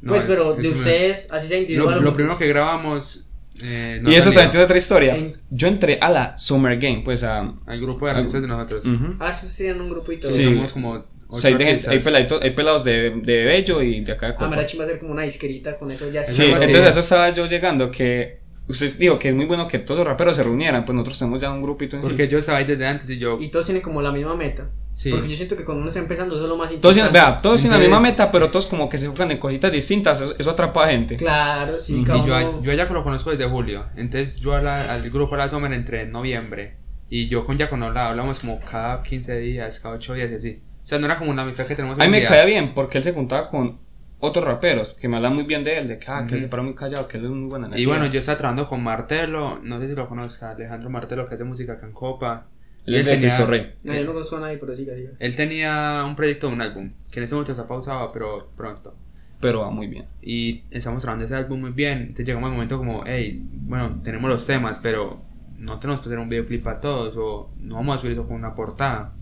[0.00, 1.88] No, pues, el- pero el de primer- ustedes, así Lo, individual.
[1.90, 2.14] lo juntos.
[2.14, 3.27] primero que grabamos.
[3.62, 5.14] Eh, no y eso también tiene otra historia.
[5.16, 7.54] En- Yo entré a la Summer Game, pues a.
[7.66, 8.84] Al grupo de artistas de nosotros.
[8.84, 9.16] Ujú.
[9.18, 10.30] Ah, eso sí, en un grupo y todo.
[10.30, 10.44] Sí.
[10.44, 11.04] Somos como.
[11.30, 14.26] O sea, hay, de gente- hay peladitos- hay pelados de, de Bello y de acá
[14.26, 14.48] de Ah, Copa.
[14.48, 16.24] me la chimba hacer como una disquerita con eso ya.
[16.24, 19.78] Sí, entonces a eso estaba yo llegando, que usted dijo que es muy bueno que
[19.78, 22.08] todos los raperos se reunieran, pues nosotros tenemos ya un grupito en sí.
[22.08, 23.38] Porque yo estaba ahí desde antes y yo.
[23.40, 24.70] Y todos tienen como la misma meta.
[24.98, 25.12] Sí.
[25.12, 27.12] Porque yo siento que cuando uno está empezando eso es lo más importante.
[27.12, 30.20] vea, todos tienen la misma meta, pero todos como que se enfocan en cositas distintas,
[30.20, 31.16] eso, eso atrapa a gente.
[31.16, 33.86] Claro, sí, cada Y yo, a- yo a Jaco lo conozco desde julio.
[33.94, 36.74] Entonces yo a la- al grupo de la Summer entré en noviembre.
[37.08, 40.34] Y yo con Jaco no hablaba, hablamos como cada 15 días, cada 8 días y
[40.34, 40.62] así.
[40.82, 42.98] O sea, no era como una amistad que tenemos A mí me caía bien porque
[42.98, 43.78] él se juntaba con
[44.18, 46.46] otros raperos que me hablan muy bien de él, de que, ah, que él Ujú.
[46.46, 48.82] se para muy callado, que él es muy buena Y bueno, yo estaba trabajando con
[48.82, 52.48] Martelo, no sé si lo conozca, Alejandro Martelo, que hace música acá en Copa.
[52.88, 53.72] Él Y es de tenía- Cristo Rey.
[53.84, 55.10] No, yo no conozco a nadie, pero siga, siga.
[55.18, 58.94] Él tenía un proyecto de un álbum, que en ese momento está pausado, pero pronto.
[59.40, 60.06] Pero va muy bien.
[60.22, 61.98] Y estamos trabajando ese álbum muy bien.
[62.00, 65.20] Entonces llegamos al momento como, hey, bueno, tenemos los temas, pero
[65.58, 68.36] no tenemos que hacer un videoclip para todos, o no vamos a subir eso con
[68.36, 69.12] una portada.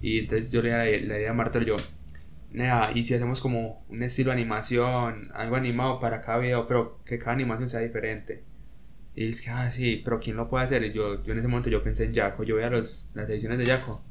[0.00, 1.76] Y entonces yo le di la idea a Martel, yo,
[2.52, 6.98] nea, y si hacemos como un estilo de animación, algo animado para cada video, pero
[7.04, 8.42] que cada animación sea diferente.
[9.16, 10.82] Y es que, ah, sí, pero ¿quién lo puede hacer?
[10.84, 13.58] Y yo, yo en ese momento yo pensé en Jaco, yo veía los, las ediciones
[13.58, 14.02] de Jaco.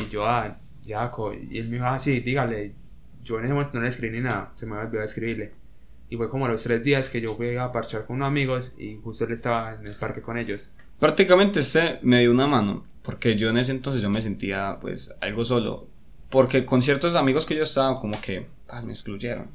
[0.00, 1.34] Y yo, ah, Jaco.
[1.34, 2.74] Y él me dijo, ah, sí, dígale.
[3.22, 5.52] Yo en ese momento no le escribí ni nada, se me olvidó escribirle.
[6.08, 8.74] Y fue como a los tres días que yo fui a parchar con unos amigos
[8.76, 10.70] y justo él estaba en el parque con ellos.
[10.98, 15.14] Prácticamente este me dio una mano, porque yo en ese entonces yo me sentía pues
[15.20, 15.86] algo solo.
[16.30, 19.48] Porque con ciertos amigos que yo estaba como que ah, me excluyeron.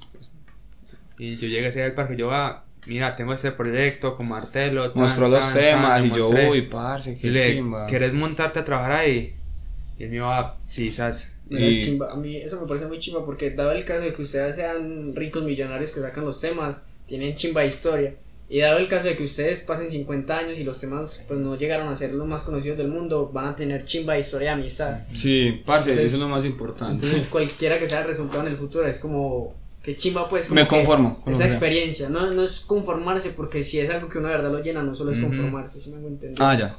[1.17, 4.91] Y yo llegué ese al parque yo, ah, mira, tengo este proyecto con Martelo.
[4.91, 7.88] tan, Mostró los tan, temas tan, y yo, uy, parce, qué le, chimba.
[7.88, 9.34] ¿quieres montarte a trabajar ahí?
[9.98, 11.32] Y él me iba, ah, sí, ¿sabes?
[11.50, 12.12] Y- chimba.
[12.12, 15.15] A mí eso me parece muy chimba porque dado el caso de que ustedes sean
[15.15, 18.13] ricos millonarios que sacan los temas, tienen chimba de historia.
[18.48, 21.56] Y dado el caso de que ustedes pasen 50 años y los temas pues no
[21.56, 24.62] llegaron a ser los más conocidos del mundo, van a tener chimba de historia de
[24.62, 25.00] amistad.
[25.15, 27.06] Sí, parce, Entonces- eso es lo más importante.
[27.06, 30.60] Entonces cualquiera que sea el resultado en el futuro es como que chimba pues como
[30.60, 31.19] me conformo.
[31.19, 34.52] con esa experiencia, no, no es conformarse porque si es algo que uno de verdad
[34.52, 36.43] lo llena, no solo es conformarse, si me hago entender.
[36.43, 36.76] Ah, ya.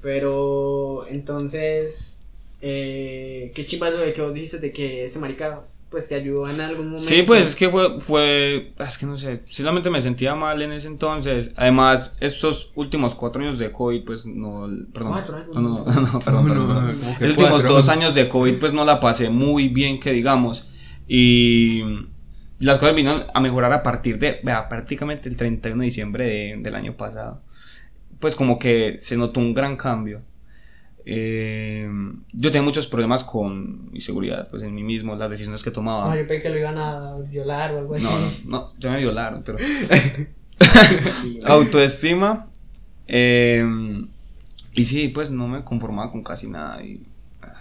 [0.00, 2.16] Pero entonces,
[2.62, 6.48] eh, qué chimba eso de que vos dijiste de que ese marica pues te ayudó
[6.48, 7.06] en algún momento.
[7.06, 10.72] Sí, pues es que fue, fue, es que no sé, simplemente me sentía mal en
[10.72, 11.50] ese entonces.
[11.56, 15.12] Además, estos últimos cuatro años de COVID, pues no, perdón.
[15.12, 15.48] Cuatro años.
[15.54, 19.00] No, no, no, no, perdón, perdón, Los últimos dos años de COVID, pues no la
[19.00, 20.66] pasé muy bien, que digamos.
[21.06, 21.82] Y
[22.60, 26.56] las cosas vinieron a mejorar a partir de, vea, prácticamente el 31 de diciembre de-
[26.60, 27.42] del año pasado.
[28.20, 30.22] Pues como que se notó un gran cambio.
[31.10, 31.88] Eh,
[32.32, 36.08] yo tenía muchos problemas con mi seguridad, pues en mí mismo, las decisiones que tomaba.
[36.08, 38.04] No, yo pensé que lo iban a violar o algo así.
[38.04, 39.58] No, no, no, ya me violaron, pero.
[41.46, 42.48] Autoestima.
[43.06, 43.64] eh,
[44.72, 46.82] y sí, pues no me conformaba con casi nada.
[46.82, 47.02] Y,
[47.42, 47.54] ah.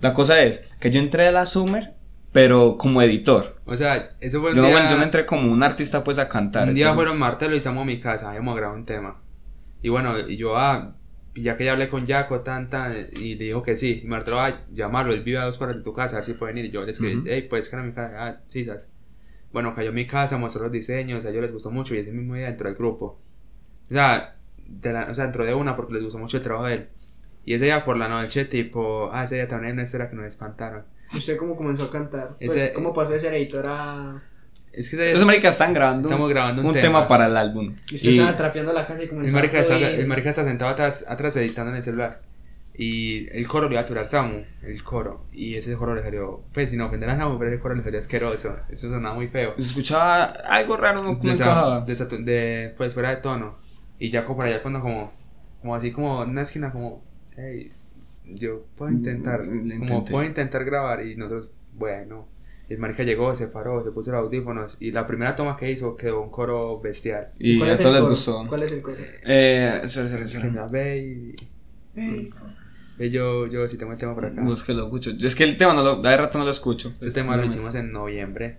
[0.00, 1.94] La cosa es que yo entré a la Summer,
[2.32, 3.56] pero como editor.
[3.64, 4.72] O sea, eso fue un Yo, día...
[4.72, 6.68] bueno, yo no entré como un artista, pues a cantar.
[6.68, 9.20] Un día entonces- fueron Martelo y Samu a mi casa, habíamos grabado un tema.
[9.82, 10.94] Y bueno, y yo, ah,
[11.34, 14.00] ya que ya hablé con Jaco, tan, tan, y le dijo que sí.
[14.04, 16.34] Y Martelo, ah, llamarlo, él vive a dos cuadras de tu casa, a ver si
[16.34, 16.66] puede venir.
[16.66, 17.26] Y yo le escribí, Ujú.
[17.28, 18.90] hey, puedes caer a mi casa, ah, sí, ¿sabes?
[19.52, 22.12] Bueno, cayó a mi casa, mostró los diseños, a ellos les gustó mucho y ese
[22.12, 23.18] mismo día entró al grupo.
[23.90, 24.36] O sea,
[24.68, 26.88] de la, o sea, entró de una porque les gustó mucho el trabajo de él.
[27.44, 30.26] Y ese día por la noche, tipo, ah, ese día también una historia que nos
[30.26, 30.84] espantaron.
[31.14, 32.36] ¿Usted cómo comenzó a cantar?
[32.38, 34.22] Pues, Ese- ¿Cómo pasó de ser editor a...?
[34.72, 36.82] Es que ese- Los maricas están grabando Estamos grabando un un tema.
[37.00, 37.08] tema.
[37.08, 37.74] para el álbum.
[37.90, 40.00] Y usted Y- estaba trapeando la casa y comenzó El marica, a está, fluir.
[40.00, 42.22] el marica está sentado atrás, atrás editando en el celular.
[42.72, 45.26] Y el coro le iba a tirar Samu, el coro.
[45.32, 47.98] Y ese coro le salió, pues sin ofender a Samu, pero ese coro le salió
[47.98, 48.56] asqueroso.
[48.70, 49.54] Eso sonaba muy feo.
[49.56, 51.80] se escuchaba algo raro, no, no De, encajaba.
[51.84, 53.58] de, pues fuera de tono.
[53.98, 55.12] Y Jaco por allá al fondo como,
[55.60, 57.02] como así como en una esquina como,
[57.36, 57.72] hey,
[58.34, 61.04] yo puedo intentar, Mm, le como puedo intentar grabar.
[61.06, 62.26] Y nosotros, bueno.
[62.68, 64.76] El marica llegó, se paró, se puso los audífonos.
[64.78, 67.30] Y la primera toma que hizo quedó un coro bestial.
[67.38, 68.46] Y ¿Cuál a el todos les gustó.
[68.48, 68.96] ¿Cuál es el coro?
[69.24, 70.66] Eh, espera, espera, Que espera.
[70.66, 71.36] me ve
[71.96, 72.30] y...
[72.98, 74.40] Ve, yo, yo sí tengo el tema por acá.
[74.40, 75.10] No, es que lo escucho.
[75.20, 76.90] Es que el tema no lo, de rato no lo escucho.
[77.00, 78.58] Este tema lo hicimos en noviembre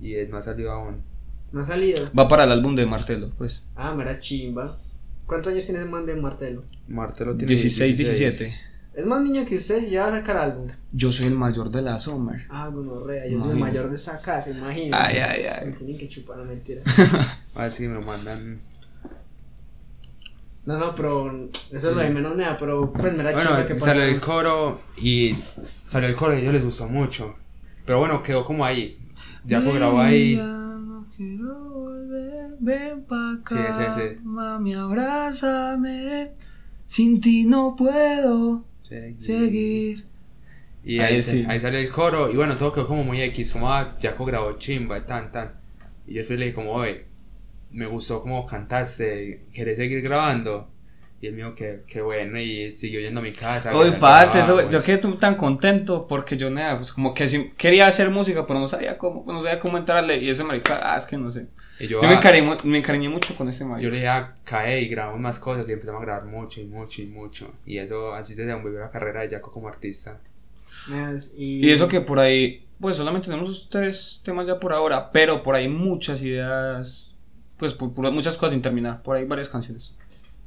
[0.00, 1.02] y no ha salido aún.
[1.52, 2.08] ¿No ha salido?
[2.18, 3.66] Va para el álbum de Martelo, pues.
[3.74, 4.78] Ah, mera chimba.
[5.26, 6.62] ¿Cuántos años tiene ese man de Martelo?
[6.88, 8.54] Martelo tiene 16, 17.
[8.92, 10.66] Es más niño que usted si ya va a sacar álbum.
[10.92, 12.44] Yo soy el mayor de la Summer.
[12.50, 15.02] Ah, gonorrea, yo soy el mayor de esa casa, imagínate.
[15.02, 15.66] Ay, ay, ay.
[15.66, 16.82] Me tienen que chupar, no mentira.
[17.54, 18.60] A ver si me lo mandan.
[20.66, 23.80] No, no, pero eso es lo de menos nada, pero pues mera Bueno, chimba que
[23.80, 24.14] salió pasó.
[24.14, 25.36] el coro y
[25.88, 27.34] salió el coro y a ellos les gustó mucho.
[27.86, 28.98] Pero bueno, quedó como ahí.
[29.48, 30.36] Jaco grabó ahí.
[30.36, 33.56] No quiero volver, ven pa' acá.
[33.56, 34.20] Sí, sí, sí.
[34.22, 36.32] Mami, abrázame.
[36.86, 38.64] Sin ti no puedo
[39.18, 40.06] seguir.
[40.82, 41.44] Y Ahí ahí, sí.
[41.46, 44.52] ahí salió el coro y bueno, todo quedó como muy X, como ah, Jaco grabó
[44.58, 45.52] chimba y tan, tan.
[46.06, 47.06] Y yo después le dije como, oye,
[47.70, 50.70] me gustó como cantaste, ¿querés seguir grabando?
[51.22, 53.76] Y él me dijo que, que bueno y siguió yendo a mi casa.
[53.76, 54.74] Uy, parce, eso, grabábamos.
[54.74, 58.58] yo quedé tan- tan contento porque yo, nada, pues como que quería hacer música, pero
[58.58, 60.16] no sabía cómo, no sabía cómo entrarle.
[60.18, 61.48] Y ese marica, ah, es que no sé.
[61.78, 63.82] Y yo, Yo me ah, encariñé, me encariñé mucho con ese marica.
[63.84, 66.64] yo le dije, ah, cae y grabamos más cosas y empezamos a grabar mucho y
[66.64, 67.52] mucho y mucho.
[67.66, 70.20] Y eso, así se desenvolvió la carrera de Jaco como artista.
[71.36, 75.42] Y, Y eso que por ahí, pues solamente tenemos tres temas ya por ahora, pero
[75.42, 77.16] por ahí muchas ideas,
[77.56, 79.94] pues por, por muchas cosas sin terminar, por ahí varias canciones.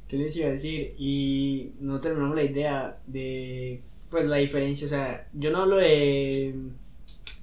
[0.08, 0.94] ¿Qué les iba a decir?
[0.98, 3.80] Y no terminamos la idea de,
[4.10, 4.86] pues, la diferencia.
[4.86, 6.54] O sea, yo no hablo de...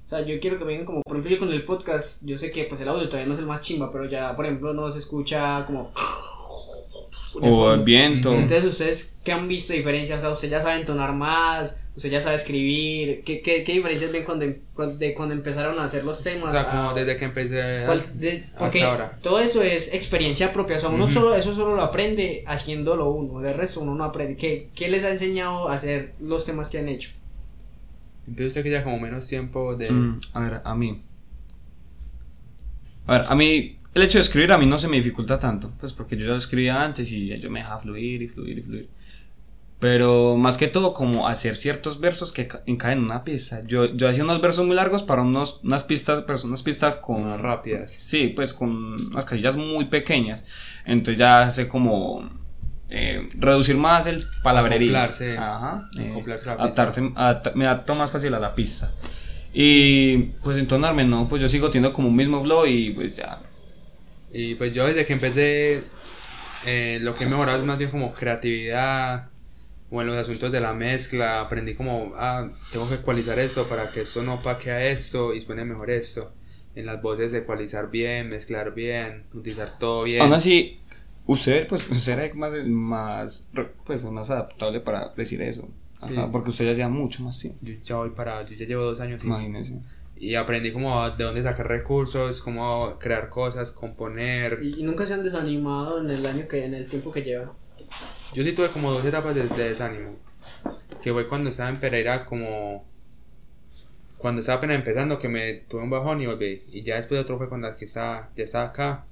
[0.05, 2.51] O sea, yo quiero que vengan como, por ejemplo, yo con el podcast, yo sé
[2.51, 4.91] que pues el audio todavía no es el más chimba, pero ya, por ejemplo, no
[4.91, 5.91] se escucha como...
[7.41, 8.33] O el viento.
[8.33, 10.17] Entonces, ¿ustedes qué han visto de diferencia?
[10.17, 11.80] O sea, ¿ustedes ya saben tonar más?
[11.95, 15.83] Usted ya sabe escribir, ¿qué, qué, qué diferencias ven cuando, cuando, de cuando empezaron a
[15.83, 16.49] hacer los temas?
[16.49, 19.17] O sea, como a- desde que empecé cuál- de- hasta ahora.
[19.21, 23.41] todo eso es experiencia propia, o sea, uno solo, eso solo lo aprende haciéndolo uno,
[23.41, 24.37] del resto uno no aprende.
[24.37, 27.11] ¿Qué, ¿Qué les ha enseñado a hacer los temas que han hecho?
[28.27, 29.91] Empieza usted que ya como menos tiempo de...
[29.91, 31.01] Mm, a ver, a mí.
[33.07, 33.77] A ver, a mí.
[33.93, 35.73] El hecho de escribir a mí no se me dificulta tanto.
[35.79, 38.61] Pues porque yo ya lo escribía antes y yo me dejaba fluir y fluir y
[38.61, 38.89] fluir.
[39.81, 43.61] Pero más que todo, como hacer ciertos versos que ca- encajen en una pista.
[43.65, 47.25] Yo, yo hacía unos versos muy largos para unos, unas pistas, son unas pistas con.
[47.25, 47.91] Más rápidas.
[47.91, 48.69] Sí, pues con
[49.11, 50.45] unas casillas muy pequeñas.
[50.85, 52.29] Entonces ya sé como.
[52.89, 54.89] eh, reducir más el palabrerío.
[54.95, 55.35] Acoplarse.
[55.37, 55.89] Ajá.
[55.99, 56.83] eh, Acoplarse a la pista.
[56.83, 58.93] adaptarte- adapta- me adapto más fácil a la pista.
[59.53, 61.27] Y pues entonarme, ¿no?
[61.27, 63.39] Pues yo sigo teniendo como un mismo flow y pues ya.
[64.31, 65.83] Y pues yo desde que empecé,
[66.65, 69.30] eh, lo que he mejorado es más bien como creatividad,
[69.91, 73.91] o en los asuntos de la mezcla, aprendí como, ah, tengo que ecualizar esto para
[73.91, 76.31] que esto no paque a esto y suene mejor esto.
[76.75, 80.21] En las voces ecualizar bien, mezclar bien, utilizar todo bien.
[80.21, 80.79] Aún así,
[81.25, 83.49] usted, pues, usted era más, más,
[83.85, 85.67] pues, más adaptable para decir eso.
[86.01, 86.15] Ajá, Sí.
[86.31, 87.59] Porque usted ya lleva mucho más tiempo.
[87.61, 89.81] Yo ya voy para, yo ya llevo dos años Imagínese.
[90.15, 94.59] y aprendí como de dónde sacar recursos, cómo crear cosas, componer.
[94.63, 97.51] Y, y nunca se han desanimado en el año que, en el tiempo que llevan.
[98.33, 100.15] Yo sí tuve como dos etapas de, de desánimo.
[101.01, 102.85] Que fue cuando estaba en Pereira como...
[104.17, 106.63] Cuando estaba apenas empezando que me tuve un bajón y volví.
[106.71, 109.05] Y ya después de otro fue cuando aquí estaba, ya estaba acá.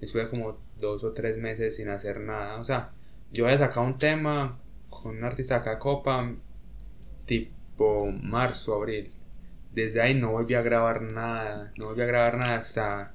[0.00, 2.58] Estuve como dos o tres meses sin hacer nada.
[2.58, 2.90] O sea,
[3.32, 4.58] yo había sacado un tema
[4.90, 6.32] con un artista acá Copa
[7.26, 9.12] tipo marzo, abril.
[9.72, 11.72] Desde ahí no volví a grabar nada.
[11.78, 13.14] No volví a grabar nada hasta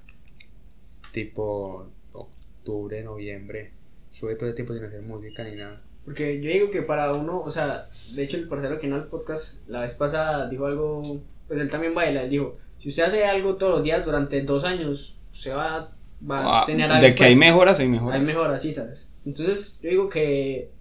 [1.12, 3.72] tipo octubre, noviembre.
[4.14, 5.82] Estuve todo el tiempo sin hacer música ni nada.
[6.06, 9.06] Porque yo digo que para uno, o sea, de hecho el parcero que no al
[9.08, 11.02] podcast la vez pasada dijo algo,
[11.48, 14.64] pues él también baila, él dijo, si usted hace algo todos los días durante dos
[14.64, 15.86] años, usted va,
[16.30, 17.04] va a Ah, tener algo.
[17.04, 18.20] de que pues, hay mejoras, hay mejoras.
[18.20, 19.10] Hay mejoras, sí, ¿sabes?
[19.26, 20.72] Entonces yo digo que,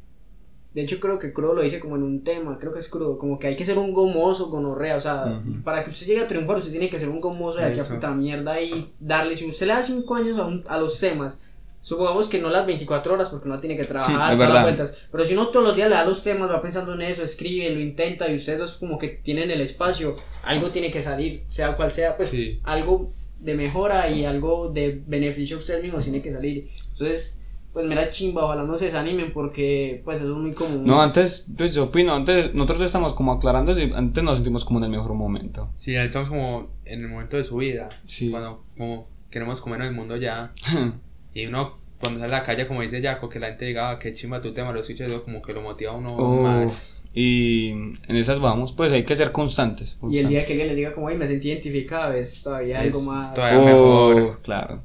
[0.73, 3.19] de hecho creo que Crudo lo dice como en un tema, creo que es Crudo,
[3.19, 5.61] como que hay que ser un gomoso, gonorrea, o sea, Ujú.
[5.63, 7.85] para que usted llegue a triunfar usted tiene que ser un gomoso de aquí a
[7.85, 11.39] puta mierda y darle, si usted le da cinco años a, un- a los temas,
[11.81, 14.63] supongamos que no las 24 horas porque no tiene que trabajar, Es todas las verdad.
[14.63, 17.23] vueltas, pero si uno todos los días le da los temas, va pensando en eso,
[17.23, 21.43] escribe, lo intenta y ustedes dos como que tienen el espacio, algo tiene que salir,
[21.47, 22.61] sea cual sea, pues Sí.
[22.65, 26.69] algo de mejora y algo de beneficio a ustedes mismos tiene que salir.
[26.93, 27.37] Entonces,
[27.73, 30.85] pues mira chimba, ojalá no se desanimen porque pues eso es muy común.
[30.85, 34.81] No, antes, pues yo opino, antes nosotros estamos como aclarando, y antes nos sentimos como
[34.81, 35.71] en el mejor momento.
[35.77, 37.89] Sí, estamos como en el momento de su vida.
[38.07, 38.29] Sí.
[38.31, 40.53] Cuando como queremos comer en el mundo ya.
[41.35, 43.99] Y uno cuando sale a la calle, como dice Jaco, que la gente diga, "Ah,
[43.99, 46.83] qué chimba tu tema, lo escucha eso como que lo motiva a uno Oh, más.
[47.13, 49.99] y en esas vamos, pues hay que ser constantes.
[50.11, 52.95] y el día que alguien le diga como, ay, me sentí identificado, es todavía Es
[52.95, 53.35] algo más...
[53.35, 54.41] todavía- Oh, mejor.
[54.43, 54.83] claro.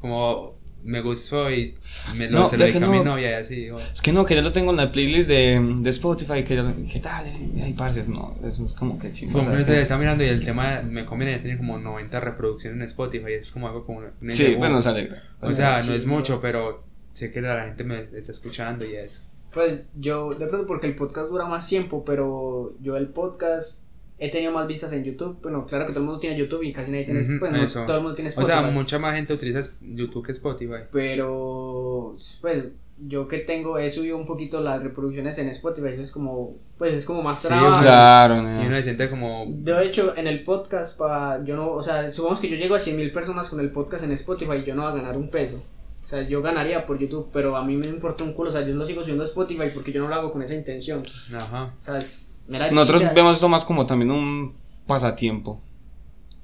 [0.00, 1.74] Como me gustó y
[2.16, 3.04] me lo, No, se lo de dije a mi no.
[3.04, 3.68] novia y así.
[3.92, 6.64] Es que no, que yo lo tengo en la playlist de, de Spotify, que yo,
[6.92, 7.26] ¿qué tal?
[7.26, 9.38] Y ay, parce, no, eso es como que chingo.
[9.40, 12.82] Como uno se está mirando y el tema me conviene, tiene como 90 reproducciones en
[12.84, 13.98] Spotify y es como algo como...
[13.98, 15.22] una- Sí, bueno, nos alegra.
[15.40, 19.22] O sea, no es mucho, pero sé que la gente me está escuchando y eso.
[19.52, 23.82] Pues yo, de pronto porque el podcast dura más tiempo, pero yo el podcast
[24.18, 25.38] he tenido más vistas en YouTube.
[25.42, 27.20] Bueno, claro que todo el mundo tiene YouTube y casi nadie tiene...
[27.38, 28.52] Pues no, todo el mundo tiene O Spotify.
[28.52, 30.82] sea, mucha más gente utiliza YouTube que Spotify.
[30.90, 32.64] pero pues
[33.06, 36.94] yo que tengo he subido un poquito las reproducciones en Spotify eso es como pues
[36.94, 38.60] es como más Sí, trabajo Claro, Y no.
[38.66, 39.44] uno se siente como...
[39.48, 42.80] de hecho en el podcast pa, yo no o sea supongamos que yo llego a
[42.80, 45.62] 100 mil personas con el podcast en Spotify yo no voy a ganar un peso
[46.02, 48.62] o sea yo ganaría por YouTube pero a mí me importa un culo o sea
[48.66, 51.04] yo lo sigo subiendo a Spotify porque yo no lo hago con esa intención
[51.36, 51.72] Ajá.
[51.78, 53.12] o sea es Nosotros chicha.
[53.12, 54.54] vemos esto más como también un
[54.86, 55.60] pasatiempo.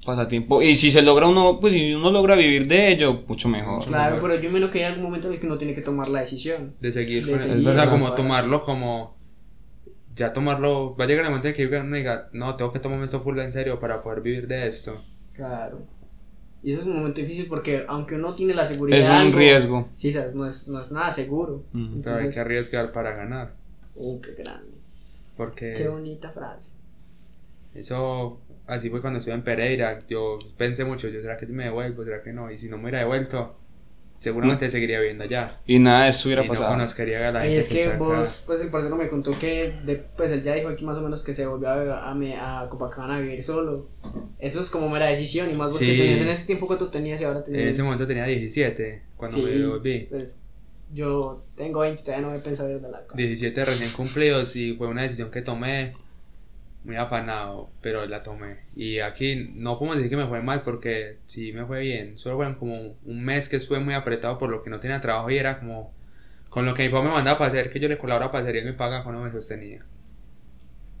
[0.05, 0.61] Pasatiempo.
[0.61, 3.85] Y si se logra uno, pues si uno logra vivir de ello, mucho mejor.
[3.85, 6.07] claro pero yo menos que hay algún momento en el que uno tiene que tomar
[6.09, 7.25] la decisión De seguir.
[7.25, 8.15] De con seguir, o sea, como ajá.
[8.15, 9.15] tomarlo como...
[10.15, 10.95] Ya tomarlo...
[10.95, 13.37] Va a llegar el momento en que uno diga, no, tengo que tomarme esto full
[13.39, 15.01] en serio para poder vivir de esto.
[15.33, 15.95] claro
[16.65, 19.37] y eso es un momento difícil porque aunque uno tiene la seguridad Es un algo,
[19.37, 19.89] riesgo.
[19.93, 21.57] Sí, sabes, no es, no es nada seguro.
[21.57, 21.63] Ujú.
[21.73, 23.53] Pero hay Entonces, que arriesgar para ganar.
[23.93, 24.74] uh, qué grande.
[25.37, 25.73] Porque...
[25.75, 26.69] Qué bonita frase.
[27.73, 29.99] Eso, así fue cuando estuve en Pereira.
[30.07, 32.03] Yo pensé mucho, yo, ¿será que si me devuelvo?
[32.05, 32.49] ¿Será que no?
[32.49, 33.57] Y si no me hubiera devuelto,
[34.19, 35.59] seguramente seguiría viviendo allá.
[35.65, 36.69] Y nada de eso hubiera y pasado.
[36.69, 37.97] no conozcaría a la Y gente es que acá.
[37.97, 41.01] vos, pues el parcero me contó que, de, pues él ya dijo aquí más o
[41.01, 43.89] menos que se volvió a, a, me- a Copacabana a vivir solo.
[44.39, 45.51] Eso es como mera decisión.
[45.51, 45.97] Y más vos que Sí.
[45.97, 47.61] tenías en ese tiempo que tú tenías y ahora tenías.
[47.63, 50.07] En ese momento tenía 17, cuando Sí, me devolví.
[50.09, 50.44] Pues
[50.91, 53.15] yo tengo 20, todavía no me he pensado ir de la casa.
[53.15, 55.93] 17 recién cumplidos y fue una decisión que tomé
[56.83, 58.57] muy afanado, pero la tomé.
[58.75, 62.17] Y aquí no podemos decir que me fue mal porque sí me fue bien.
[62.17, 62.73] Solo fueron como
[63.05, 65.91] un mes que estuve muy apretado por lo que no tenía trabajo y era como
[66.49, 68.55] con lo que mi papá me mandaba para hacer, que yo le colaboraba para hacer
[68.55, 69.83] y él me paga cuando me sostenía.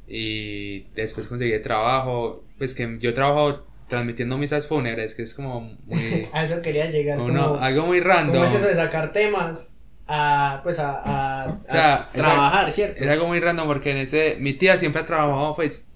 [0.07, 6.27] Y después conseguí trabajo, pues que yo trabajo transmitiendo misas fúnebres, que es como muy...
[6.33, 7.19] a eso quería llegar.
[7.19, 8.33] uno- como, algo muy random.
[8.35, 9.74] ¿Cómo es eso de sacar temas
[10.07, 11.01] a, pues a,
[11.45, 13.03] a- O sea, a trabajar, ¿cierto?
[13.03, 15.87] Es algo muy random porque en ese, mi tía siempre ha trabajado, pues,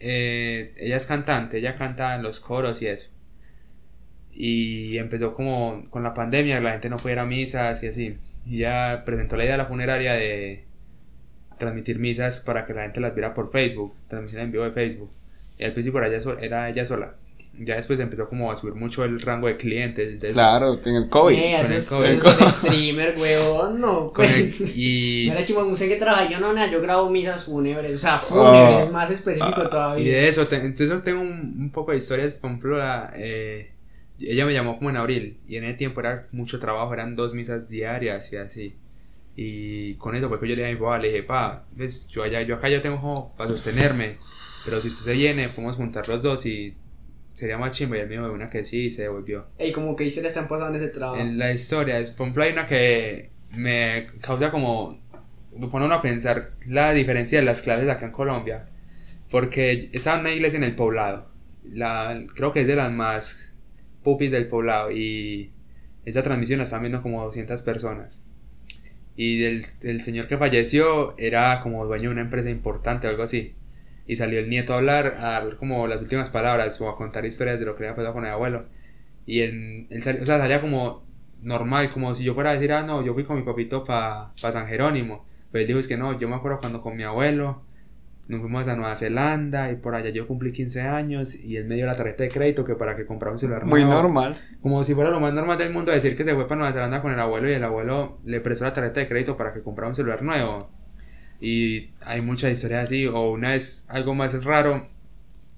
[0.00, 3.10] eh, ella es cantante, ella canta en los coros y eso.
[4.32, 8.18] Y empezó como con la pandemia, la gente no puede ir a misas y así.
[8.46, 10.64] Y ella presentó la idea a la funeraria de
[11.58, 15.10] transmitir misas para que la gente las viera por Facebook, transmisión en vivo de Facebook.
[15.56, 17.14] Y al principio era ella, sol- era ella sola.
[17.58, 20.08] Ya después empezó como a subir mucho el rango de clientes.
[20.14, 21.36] entonces- Claro, en el COVID.
[21.38, 22.20] Eh, con el COVID.
[22.20, 24.76] son streamer, weón, no, con el- pues.
[24.76, 28.18] y, Mira, chimo, usted que trabaja, yo no, nada, yo grabo misas fúnebres, o sea,
[28.18, 28.90] fúnebres, Ah.
[28.92, 30.12] más específico Y todavía.
[30.12, 33.70] de eso, te- entonces tengo un, un poco de historias, por ejemplo, la, eh,
[34.18, 37.34] ella me llamó como en abril y en ese tiempo era mucho trabajo, eran dos
[37.34, 38.74] misas diarias y así.
[39.36, 42.08] Y con eso fue que yo le dije a mi papá, le dije, pa, ves,
[42.08, 44.16] yo, allá, yo acá ya tengo como para sostenerme,
[44.64, 46.74] pero si usted se viene, podemos juntar los dos y
[47.34, 47.98] sería más chimba.
[47.98, 49.46] Y él dijo de una que sí y se devolvió.
[49.58, 51.20] Ey, como que historias te han pasado en ese trabajo.
[51.20, 54.98] En la historia, es, por ejemplo, hay una que me causa como,
[55.56, 58.66] me pone uno a pensar la diferencia de las clases acá en Colombia,
[59.30, 61.30] porque estaba en una iglesia en el poblado,
[61.64, 63.54] la, creo que es de las más
[64.02, 65.52] pupis del poblado, y
[66.04, 68.22] esa transmisión la están viendo como 200 personas.
[69.16, 73.22] Y el, el señor que falleció era como dueño de una empresa importante o algo
[73.22, 73.54] así.
[74.06, 77.24] Y salió el nieto a hablar, a dar como las últimas palabras o a contar
[77.24, 78.66] historias de lo que le había pasado con el abuelo.
[79.26, 81.02] Y él sal- o sea, salía como
[81.42, 84.32] normal, como si yo fuera a decir, ah, no, yo fui con mi papito para
[84.36, 85.24] San Jerónimo.
[85.50, 87.62] Pero él dijo, es que no, yo me acuerdo cuando con mi abuelo
[88.26, 91.74] nos fuimos a Nueva Zelanda y por allá yo cumplí 15 años y él me
[91.74, 94.00] dio la tarjeta de crédito que para que comprara un celular Muy nuevo.
[94.02, 94.34] normal.
[94.62, 97.02] Como si fuera lo más normal del mundo decir que se fue para Nueva Zelanda
[97.02, 99.88] con el abuelo y el abuelo le prestó la tarjeta de crédito para que comprara
[99.90, 100.70] un celular nuevo.
[101.44, 103.06] Y hay muchas historias así.
[103.06, 104.88] O una vez, algo más es raro.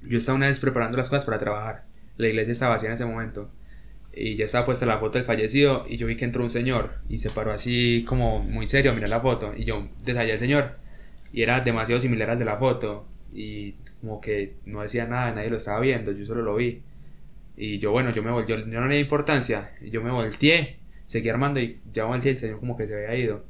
[0.03, 1.85] Yo estaba una vez preparando las cosas para trabajar.
[2.17, 3.53] La iglesia estaba vacía en ese momento.
[4.13, 5.87] Y ya estaba puesta la foto del fallecido.
[5.89, 6.95] Y yo vi que entró un señor.
[7.09, 9.53] Y se paró así como muy serio a la foto.
[9.57, 10.73] Y yo detallé al señor.
[11.33, 13.07] Y era demasiado similar al de la foto.
[13.33, 16.11] Y como que no decía nada, nadie lo estaba viendo.
[16.11, 16.83] Yo solo lo vi.
[17.57, 19.71] Y yo, bueno, yo me volteé, yo no le di importancia.
[19.81, 23.15] Y yo me volteé, seguí armando y ya volteé, el señor como que se había
[23.15, 23.45] ido.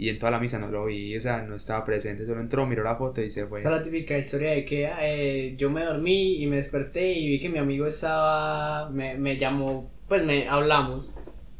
[0.00, 2.64] Y en toda la misa no lo vi, o sea, no estaba presente, solo entró,
[2.64, 3.58] miró la foto y se fue.
[3.58, 7.28] Esa es la típica historia de que eh, yo me dormí y me desperté y
[7.28, 11.12] vi que mi amigo estaba, me, me llamó, pues me hablamos.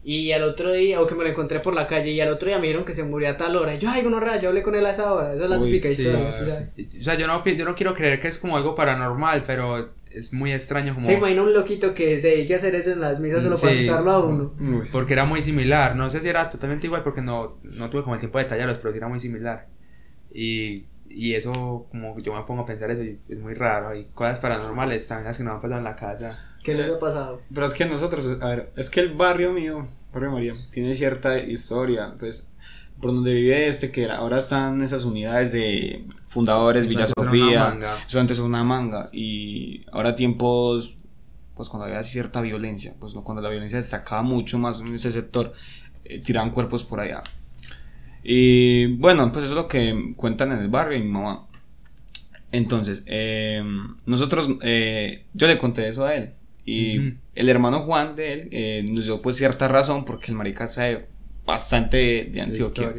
[0.02, 2.48] Y al otro día, o que me lo encontré por la calle, y al otro
[2.48, 3.74] día me dijeron que se murió a tal hora.
[3.74, 5.34] Y yo, ay, no yo hablé con él a esa hora.
[5.34, 6.30] Esa es la Uy, típica Sí, historia.
[6.30, 6.64] ah,
[6.98, 10.32] o sea, yo no, yo no quiero creer que es como algo paranormal, pero es
[10.32, 11.06] muy extraño como...
[11.06, 13.72] Se imagina un loquito que se dedique a hacer eso en las misas solo para
[13.72, 13.78] Sí.
[13.78, 14.52] asustarlo a uno.
[14.92, 18.14] Porque era muy similar, no sé si era totalmente igual porque no, no tuve como
[18.14, 19.66] el tiempo de detallarlos, pero sí era muy similar.
[20.32, 23.88] Y, y eso, como yo me pongo a pensar eso, y es muy raro.
[23.88, 26.46] Hay cosas paranormales también las que nos han pasado en la casa.
[26.62, 27.40] ¿Qué les ha pasado?
[27.52, 31.38] Pero es que nosotros, a ver, es que el barrio mío, barrio María, tiene cierta
[31.38, 32.04] historia.
[32.04, 32.50] Entonces,
[33.00, 37.76] por donde vive este, que ahora están esas unidades de fundadores, Villa Sofía.
[38.06, 39.08] Eso antes era una manga.
[39.12, 40.96] Y ahora tiempos,
[41.54, 45.12] pues cuando había cierta violencia, pues no, cuando la violencia destacaba mucho más en ese
[45.12, 45.52] sector,
[46.04, 47.22] eh, tiraban cuerpos por allá.
[48.22, 51.46] Y bueno, pues eso es lo que cuentan en el barrio y mi mamá.
[52.52, 53.62] Entonces, eh,
[54.06, 56.34] nosotros, eh, yo le conté eso a él.
[56.64, 60.68] Y el hermano Juan de él eh, nos dio pues cierta razón porque el marica
[60.68, 61.08] sabe
[61.44, 62.92] bastante de, Antioquia.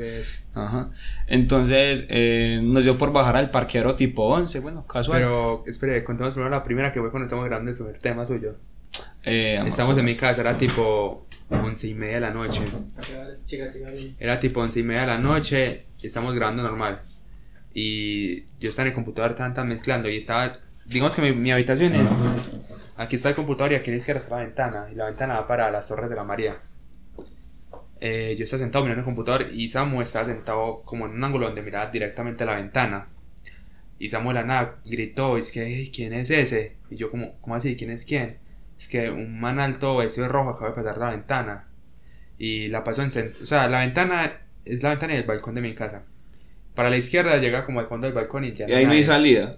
[0.53, 0.89] Ajá.
[1.27, 5.19] Entonces eh, nos dio por bajar al parqueadero tipo 11, bueno, casual.
[5.19, 8.55] Pero, espere, contamos primero la primera que fue cuando estamos grabando el primer tema suyo.
[9.23, 12.61] Eh, amor, Estamos en mi casa, era tipo once y media de la noche.
[14.19, 17.01] Era tipo once y media de la noche y estamos grabando normal.
[17.73, 21.51] Y yo estaba en el computador, tan, tan mezclando y estaba, digamos que mi, mi
[21.51, 22.21] habitación es,
[22.97, 25.35] aquí está el computador y aquí a la izquierda está la ventana y la ventana
[25.35, 26.57] va para las torres de la María.
[28.01, 31.45] Eh, yo estaba sentado mirando el computador y Samu estaba sentado como en un ángulo
[31.45, 33.09] donde miraba directamente a la ventana.
[33.99, 36.77] Y Samu de la nada gritó, es que, "Ey, ¿quién es ese?
[36.89, 37.75] Y yo como, ¿cómo así?
[37.77, 38.39] ¿Quién es quién?
[38.77, 41.67] Es que un man alto vestido de rojo acaba de pasar la ventana.
[42.39, 43.09] Y la pasó en...
[43.09, 44.31] O sea, la ventana
[44.65, 46.03] es la ventana y el balcón de mi casa.
[46.73, 49.03] Para la izquierda llega como al fondo del balcón y ya Y ahí no hay
[49.03, 49.57] salida.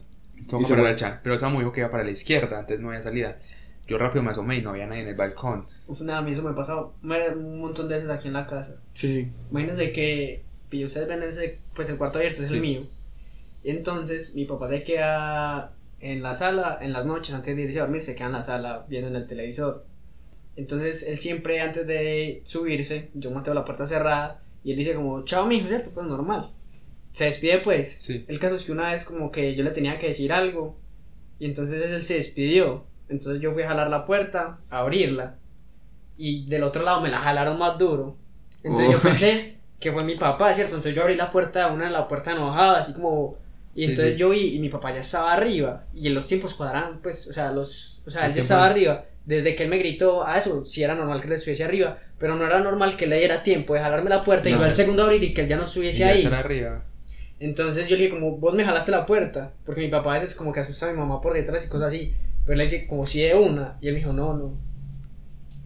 [0.60, 1.22] Y se derecha.
[1.24, 3.40] Pero Samu dijo que iba para la izquierda, entonces no había salida.
[3.88, 5.66] Yo rápido me asomé y no había nadie en el balcón.
[5.88, 8.48] Uf, nada, a mí eso me ha pasado un montón de veces aquí en la
[8.48, 8.76] casa.
[8.94, 9.32] Sí, sí.
[9.52, 12.56] Imagínense que, y ustedes ven ese, pues el cuarto abierto, es Sí.
[12.56, 12.82] el mío.
[13.64, 17.84] Entonces mi papá se queda en la sala, en las noches antes de irse a
[17.84, 19.86] dormir, se queda en la sala viendo en el televisor.
[20.56, 25.24] Entonces él siempre antes de subirse, yo mantengo la puerta cerrada y él dice como,
[25.26, 25.92] chao mijo, ¿cierto?
[25.94, 26.52] Pues normal.
[27.12, 27.98] Se despide pues.
[28.02, 28.26] Sí.
[28.28, 30.78] El caso es que una vez como que yo le tenía que decir algo
[31.40, 32.86] y entonces él se despidió.
[33.10, 35.36] Entonces yo fui a jalar la puerta, a abrirla
[36.18, 38.16] y del otro lado me la jalaron más duro.
[38.64, 40.76] Entonces yo pensé que fue mi papá, ¿cierto?
[40.76, 43.36] Entonces yo abrí la puerta, una de la puerta enojada, así como...
[43.76, 44.20] Y Sí, entonces sí.
[44.20, 47.34] yo vi y mi papá ya estaba arriba y en los tiempos cuadraban, pues, o
[47.34, 49.06] sea, los, o sea, él ya estaba arriba.
[49.26, 52.36] Desde que él me gritó a eso, sí era normal que él estuviese arriba, pero
[52.36, 54.60] no era normal que le diera tiempo de jalarme la puerta y No.
[54.60, 56.18] yo al segundo abrir y que él ya no Y estuviese ya ahí.
[56.20, 56.84] estar arriba.
[57.40, 60.36] Entonces yo le dije como, vos me jalaste la puerta, porque mi papá a veces
[60.36, 62.14] como que asusta a mi mamá por detrás y cosas así,
[62.46, 64.54] pero le dije como si de una, y él me dijo, no, no.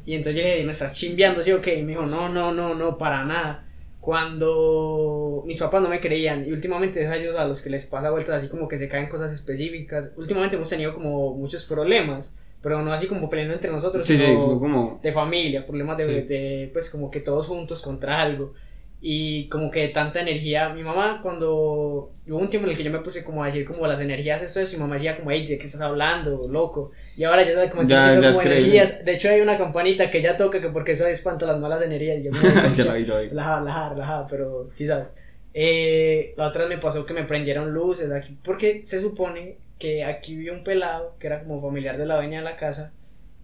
[0.05, 1.80] Y entonces yo dije, me estás chimbeando, ¿sí o qué?
[1.80, 3.65] Y me dijo, no, no, no, no, para nada.
[3.99, 7.86] Cuando mis papás no me creían, y últimamente es a ellos a los que les
[7.86, 12.34] pasa vueltas así como que se caen cosas específicas, últimamente hemos tenido como muchos problemas,
[12.61, 14.99] pero no así como peleando entre nosotros, Sí, sí, sino como.
[15.03, 16.28] de familia, problemas de, Sí.
[16.28, 18.53] de, pues como que todos juntos contra algo
[18.99, 22.91] y como que tanta energía, mi mamá cuando hubo un tiempo en el que yo
[22.91, 25.45] me puse como a decir como las energías esto eso, mi mamá decía como, hey,
[25.47, 26.91] ¿de qué estás hablando, loco?
[27.15, 30.21] Y ahora ya sabe como Ya- ya como energías, de hecho hay una campanita que
[30.21, 32.39] ya toca que porque eso espanta las malas energías y yo me
[32.75, 33.29] ya la vi, ya la vi.
[33.29, 35.13] relajada, relajada, pero sí sabes.
[35.53, 40.35] Eh, la otra me pasó que me prendieron luces aquí, porque se supone que aquí
[40.35, 42.91] vi un pelado que era como familiar de la dueña de la casa,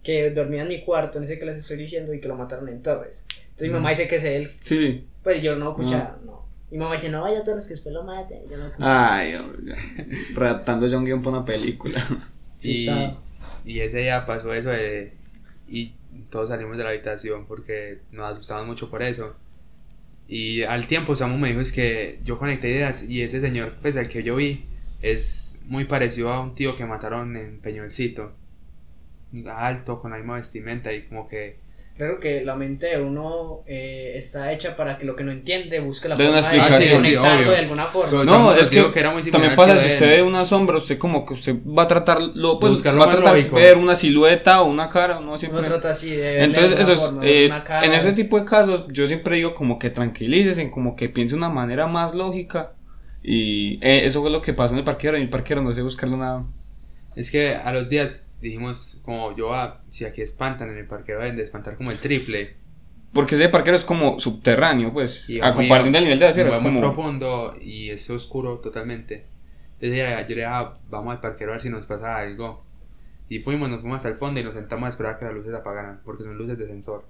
[0.02, 2.68] que dormía en mi cuarto, en ese que les estoy diciendo, y que lo mataron
[2.68, 3.24] en Torres.
[3.44, 5.04] Entonces mi mamá dice que es él, Sí, sí.
[5.24, 6.44] Pues yo no escuchaba, no.
[6.70, 8.88] Mi mamá dice, no vaya a Torres que después lo mate, yo no escucho.
[8.88, 9.34] Ay,
[10.34, 12.00] redactando ya un guion para una película.
[12.56, 15.12] Sí, y, y ese día pasó eso de,
[15.68, 15.92] y
[16.30, 19.34] todos salimos de la habitación porque nos asustamos mucho por eso.
[20.28, 23.96] Y al tiempo Samu me dijo es que yo conecté ideas y ese señor, pues
[23.96, 24.64] al que yo vi,
[25.02, 28.32] es muy parecido a un tío que mataron en Peñolcito.
[29.54, 31.58] Alto, con la misma vestimenta y como que...
[31.96, 35.78] Creo que la mente de uno eh, está hecha para que lo que no entiende
[35.78, 36.96] busque la De una forma de explicación.
[37.02, 37.50] conectarlo Sí, obvio.
[37.52, 38.24] de alguna forma.
[38.24, 40.76] No, nos es que que era muy También pasa si de usted ve una sombra,
[40.78, 43.54] usted como que usted va a tratarlo, pues buscar lo va a tratar lógico.
[43.54, 45.62] ver una silueta o una cara, uno Uno siempre.
[45.62, 47.86] trata así de Entonces, de eso es, forma, eh, una cara.
[47.86, 51.38] en ese tipo de casos, yo siempre digo como que tranquilícese, como que piense de
[51.38, 52.72] una manera más lógica.
[53.22, 55.16] Y eh, eso fue lo que pasó en el parquero.
[55.16, 56.44] En el parquero no sé buscarlo nada.
[57.14, 61.18] Es que a los días dijimos, como yo, ah, si aquí espantan en el parqueo,
[61.18, 62.56] deben de espantar como el triple.
[63.12, 65.30] Porque ese parquero es como subterráneo, pues.
[65.30, 69.26] Y a comparación del nivel de la tierra, es muy profundo y es oscuro totalmente.
[69.74, 72.64] Entonces yo, le- dije, ah, vamos al parquero a ver si nos pasa algo.
[73.28, 75.34] Y fuimos, nos fuimos hasta el fondo y nos sentamos a esperar a que las
[75.34, 77.04] luces apagaran, porque son luces de sensor.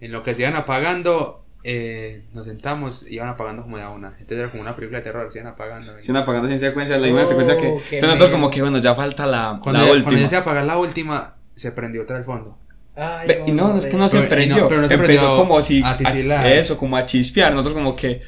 [0.00, 3.90] En lo que se iban apagando, eh, nos sentamos y iban apagando como de a
[3.90, 4.08] una.
[4.18, 5.92] Entonces era como una película de terror, se iban apagando.
[6.00, 7.68] Se van apagando sin secuencia, la misma Oh, secuencia que.
[7.68, 10.10] Entonces nosotros como que, bueno, ya falta la, Cuando, la ya- última.
[10.10, 12.58] cuando se apagar la última, se prendió otra al fondo.
[12.96, 14.68] Ay, y no, no es que no se no- prendió.
[14.68, 15.82] pero no se Empezó prendió como si.
[15.82, 16.46] a titilar.
[16.46, 17.52] eso, como a chispear.
[17.52, 18.20] Nosotros como que.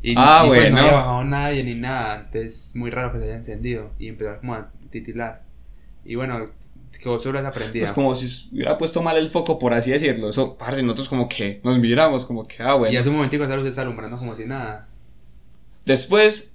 [0.00, 0.76] Y, Ah, y pues bueno.
[0.76, 2.20] no había bajado nadie ni nada.
[2.26, 3.90] Entonces muy raro que se haya encendido.
[3.98, 5.42] Y empezó como a titilar.
[6.04, 6.48] Y bueno,
[6.98, 7.84] quedó solo esa prendida.
[7.84, 10.30] Pues como si hubiera puesto mal el foco, por así decirlo.
[10.30, 12.92] Eso, parce, nosotros como que nos miramos, como que, ah, bueno.
[12.92, 14.88] Y hace un momentico esa luz está alumbrando como si nada.
[15.84, 16.54] Después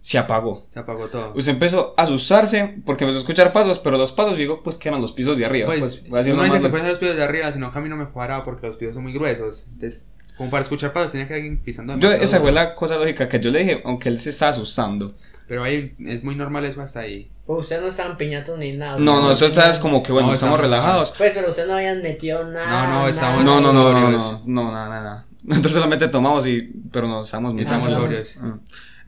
[0.00, 0.66] se apagó.
[0.68, 1.32] Se apagó todo.
[1.34, 4.88] Usted empezó a asustarse porque empezó a escuchar pasos, pero los pasos, digo, pues que
[4.88, 5.66] eran los pisos de arriba.
[5.66, 7.78] Pues, Pues, voy a decir no dice que fuesen los pisos de arriba, sino que
[7.78, 9.66] a mí no me cuadraba porque los pisos son muy gruesos.
[9.72, 10.06] Entonces,
[10.36, 13.40] como para escuchar pasos tenía que alguien pisando Yo, esa fue la cosa lógica que
[13.40, 15.16] yo le dije, aunque él se está asustando.
[15.48, 17.30] Pero ahí es muy normal eso hasta ahí.
[17.46, 18.98] Pues ustedes no estaban piñatos ni nada.
[18.98, 21.14] No, no, ustedes eso está es como que, bueno, No, estamos estamos- relajados.
[21.16, 22.86] Pues, pero ustedes no habían metido nada.
[22.88, 25.26] No, no, estamos- No, no, no, no, no, no, no, nada, nada.
[25.44, 28.28] Nosotros solamente tomamos y, pero no, estamos muy Estamos tranquilos.
[28.30, 28.38] sobrios.
[28.42, 28.58] Ah.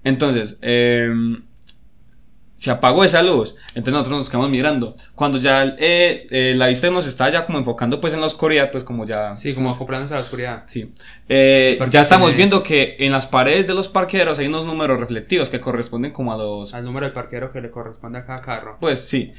[0.04, 1.12] Entonces, eh,
[2.58, 4.94] se apagó esa luz, entonces nosotros nos quedamos mirando.
[5.14, 8.72] Cuando ya eh, eh, la vista nos estaba ya como enfocando pues en la oscuridad,
[8.72, 9.36] pues como ya...
[9.36, 10.64] Sí, como acoplándose a la oscuridad.
[10.66, 10.92] Sí.
[11.28, 14.98] Eh, ya estamos tiene- viendo que en las paredes de los parqueros hay unos números
[14.98, 16.74] reflectivos que corresponden como a los...
[16.74, 18.76] Al número del parquero que le corresponde a cada carro.
[18.80, 19.32] Pues sí.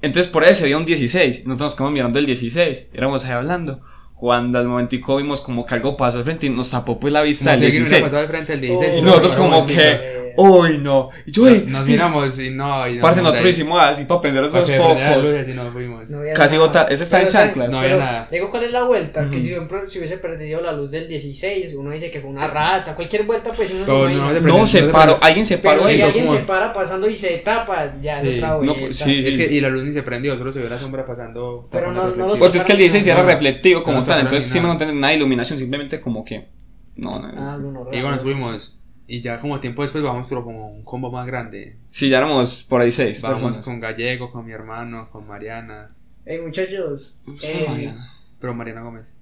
[0.00, 1.40] Entonces por ahí se veía un 16.
[1.40, 2.86] y Nosotros nos quedamos mirando el 16.
[2.94, 3.80] Éramos ahí hablando.
[4.20, 7.22] Cuando al momentico vimos como que algo pasó al frente y nos tapó pues la
[7.22, 8.02] vista del si alguien hubiera 16.
[8.04, 8.94] pasado al frente del 16.
[8.94, 10.20] Oh, y Nosotros como que...
[10.36, 11.10] ¡Uy, no!
[11.26, 11.64] Y yo, ¡ey!
[11.66, 12.86] Nos miramos y no.
[12.88, 15.22] Y nos Parce, nosotros hicimos así para prender esos que las focos.
[15.24, 16.08] luces y nos fuimos.
[16.08, 16.66] No Casi nada.
[16.66, 17.44] bota- ese está en Pero, ¿sabe?
[17.46, 17.70] chanclas.
[17.70, 18.28] No había nada.
[18.30, 19.22] Digo, ¿cuál es la vuelta?
[19.28, 19.40] Que Ujú.
[19.46, 22.94] si siempre se hubiese perdido la luz del 16, uno dice que fue una rata,
[22.94, 25.18] cualquier vuelta, pues uno Pero se no No, Pero se no se paró.
[25.20, 26.06] Alguien se Pero paró si eso.
[26.06, 28.28] alguien como- se para pasando y se tapa, ya Sí.
[28.28, 28.74] es otra No, vuelta.
[28.78, 31.04] pues, sí, Es que, y la luz ni se prendió, solo se vio la sombra
[31.04, 31.68] pasando.
[31.72, 32.36] Pero no- no.
[32.36, 35.16] Porque es que el 16 era No, reflectivo como Entonces sí no tiene nada de
[35.18, 35.58] iluminación.
[35.58, 36.48] Simplemente como que...
[36.96, 37.28] No, no.
[37.36, 38.76] Ah, no, no, Y bueno, subimos.
[39.06, 41.76] y ya como tiempo después vamos pero como un combo más grande.
[41.90, 43.64] Sí, ya éramos por ahí seis Vamos personas.
[43.64, 45.90] con Gallego, con mi hermano, con Mariana.
[46.26, 48.12] Hey muchachos, eh, Mariana.
[48.40, 49.12] Pero Mariana Gómez.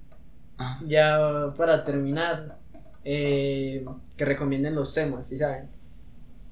[0.85, 2.57] Ya para terminar,
[3.05, 3.85] eh,
[4.17, 5.69] que recomienden los temas, ¿sí saben?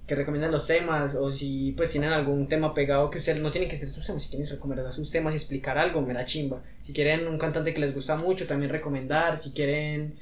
[0.08, 3.70] Que recomienden los temas o si pues tienen algún tema pegado que ustedes no tienen
[3.70, 6.62] que ser sus temas, si quieren recomendar sus temas y explicar algo, me da chimba.
[6.82, 10.16] Si quieren un cantante que les gusta mucho, también recomendar, si quieren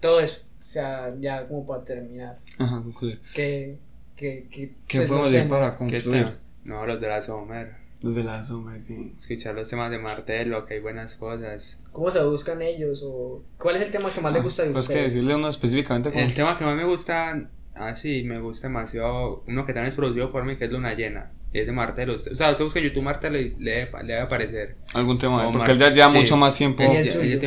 [0.00, 0.42] todo eso.
[0.60, 2.38] O sea, ya como para terminar.
[2.58, 3.20] Ajá, concluir.
[3.34, 3.78] Que,
[4.16, 6.36] que, que, ¿Qué pues, podemos los decir para ¿Qué concluir?
[6.64, 7.88] No, los de la Sommer.
[8.02, 9.12] Desde la sombra que...
[9.18, 11.80] Escuchar los temas de Martelo, que hay buenas cosas.
[11.90, 13.02] ¿Cómo se buscan ellos?
[13.04, 15.14] o ¿Cuál es el tema que más les gusta de Pues que ustedes?
[15.14, 16.22] decirle uno específicamente como...
[16.22, 17.48] El tema que más me gusta,
[17.78, 20.94] ah sí, me gusta demasiado, uno que también es producido por mí, que es Luna
[20.94, 21.30] Llena.
[21.52, 22.14] Y es de Martelo.
[22.14, 24.76] O sea, usted busca YouTube Martelo y le, le debe aparecer.
[24.92, 26.18] Algún tema, de él, O porque Mar- él ya lleva sí.
[26.18, 26.82] mucho más tiempo.
[27.06, 27.40] Suyo.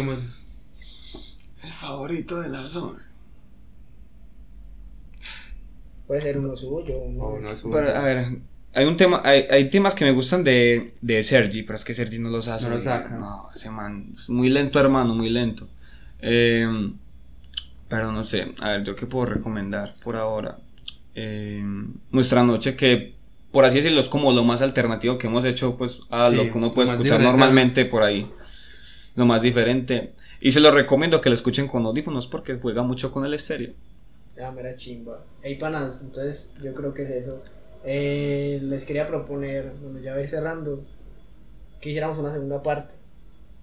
[1.64, 3.04] El favorito de la sombra.
[6.08, 8.26] Puede ser uno suyo, uno o no es un- Pero, a ver,
[8.74, 11.94] hay un tema, hay, hay temas que me gustan de, de Sergi, pero es que
[11.94, 12.66] Sergi no los hace.
[12.66, 13.10] No los saca.
[13.12, 15.70] No, ese man es muy lento, hermano, muy lento.
[16.20, 16.68] Eh,
[17.92, 20.60] pero no sé, a ver, yo qué puedo recomendar por ahora.
[21.16, 21.64] Eh,
[22.12, 23.16] Nuestra noche, que
[23.52, 26.50] por así decirlo es como lo más alternativo que hemos hecho, pues a Sí, lo
[26.50, 27.24] que uno puede escuchar diferente.
[27.24, 28.32] normalmente por ahí.
[29.16, 30.16] Lo más diferente.
[30.42, 33.74] Y se lo recomiendo que lo escuchen con audífonos porque juega mucho con el estéreo.
[34.42, 35.26] Ah, mera chimba.
[35.42, 37.40] Ey, panas, entonces yo creo que es eso.
[37.84, 40.86] Eh, les quería proponer, bueno, ya voy cerrando,
[41.82, 42.96] que hiciéramos una segunda parte.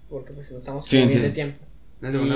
[0.09, 1.21] Porque pues no estamos Sí, muy bien sí.
[1.21, 1.68] de tiempo.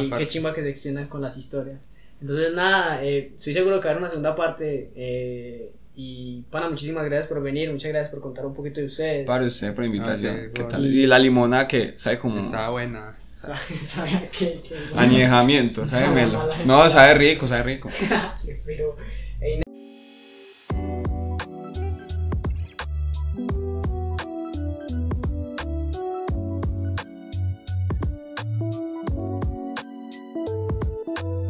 [0.04, 0.24] Y parte.
[0.24, 1.80] qué chimba que se extiendan con las historias.
[2.20, 4.90] Entonces, nada, eh, estoy seguro que va a haber una segunda parte.
[4.94, 7.70] eh, y, pana, muchísimas gracias por venir.
[7.70, 9.26] Muchas gracias por contar un poquito de ustedes.
[9.26, 10.36] Para usted, por invitación.
[10.36, 10.86] Ah, sí, ¿Qué tal?
[10.86, 13.16] Y la limona que sabe como Estaba buena.
[13.34, 16.48] ¿Sabe- sabe qué- qué- añejamiento, sabe melo.
[16.64, 17.90] No, sabe rico, sabe rico.